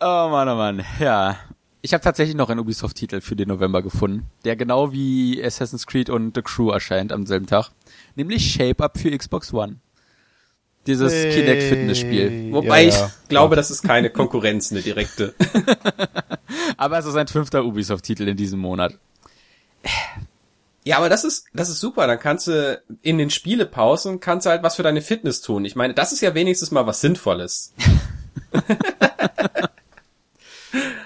oh 0.00 0.28
Mann, 0.28 0.48
oh 0.48 0.54
Mann, 0.54 0.84
ja. 1.00 1.38
Ich 1.86 1.94
habe 1.94 2.02
tatsächlich 2.02 2.34
noch 2.34 2.50
einen 2.50 2.58
Ubisoft-Titel 2.58 3.20
für 3.20 3.36
den 3.36 3.46
November 3.46 3.80
gefunden, 3.80 4.26
der 4.44 4.56
genau 4.56 4.90
wie 4.90 5.40
Assassin's 5.40 5.86
Creed 5.86 6.10
und 6.10 6.34
The 6.34 6.42
Crew 6.42 6.70
erscheint 6.70 7.12
am 7.12 7.26
selben 7.26 7.46
Tag, 7.46 7.70
nämlich 8.16 8.50
Shape 8.50 8.82
Up 8.82 8.98
für 8.98 9.16
Xbox 9.16 9.54
One. 9.54 9.76
Dieses 10.88 11.12
Kinect-Fitness-Spiel. 11.12 12.52
Wobei 12.52 12.82
Ja, 12.82 12.88
ich 12.88 12.94
ja. 12.96 13.12
glaube, 13.28 13.54
das 13.54 13.70
ist 13.70 13.84
keine 13.84 14.10
Konkurrenz, 14.10 14.72
eine 14.72 14.82
direkte. 14.82 15.32
Aber 16.76 16.98
es 16.98 17.06
ist 17.06 17.14
ein 17.14 17.28
fünfter 17.28 17.64
Ubisoft-Titel 17.64 18.26
in 18.26 18.36
diesem 18.36 18.58
Monat. 18.58 18.98
Ja, 20.82 20.98
aber 20.98 21.08
das 21.08 21.22
ist, 21.22 21.46
das 21.54 21.68
ist 21.68 21.78
super. 21.78 22.08
Dann 22.08 22.18
kannst 22.18 22.48
du 22.48 22.82
in 23.02 23.18
den 23.18 23.30
Spielepausen 23.30 24.18
kannst 24.18 24.46
du 24.46 24.50
halt 24.50 24.64
was 24.64 24.74
für 24.74 24.82
deine 24.82 25.02
Fitness 25.02 25.40
tun. 25.40 25.64
Ich 25.64 25.76
meine, 25.76 25.94
das 25.94 26.12
ist 26.12 26.20
ja 26.20 26.34
wenigstens 26.34 26.72
mal 26.72 26.86
was 26.86 27.00
Sinnvolles. 27.00 27.72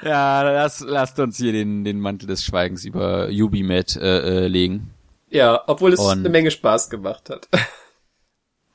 Ja, 0.05 0.43
lass, 0.43 0.81
lasst 0.81 1.19
uns 1.19 1.37
hier 1.37 1.53
den, 1.53 1.85
den 1.85 2.01
Mantel 2.01 2.27
des 2.27 2.43
Schweigens 2.45 2.85
über 2.85 3.29
Ubimed 3.29 3.97
äh, 3.97 4.45
äh, 4.45 4.47
legen. 4.49 4.91
Ja, 5.29 5.63
obwohl 5.67 5.93
es 5.93 6.01
Und- 6.01 6.21
eine 6.21 6.29
Menge 6.29 6.51
Spaß 6.51 6.91
gemacht 6.91 7.31
hat. 7.31 7.49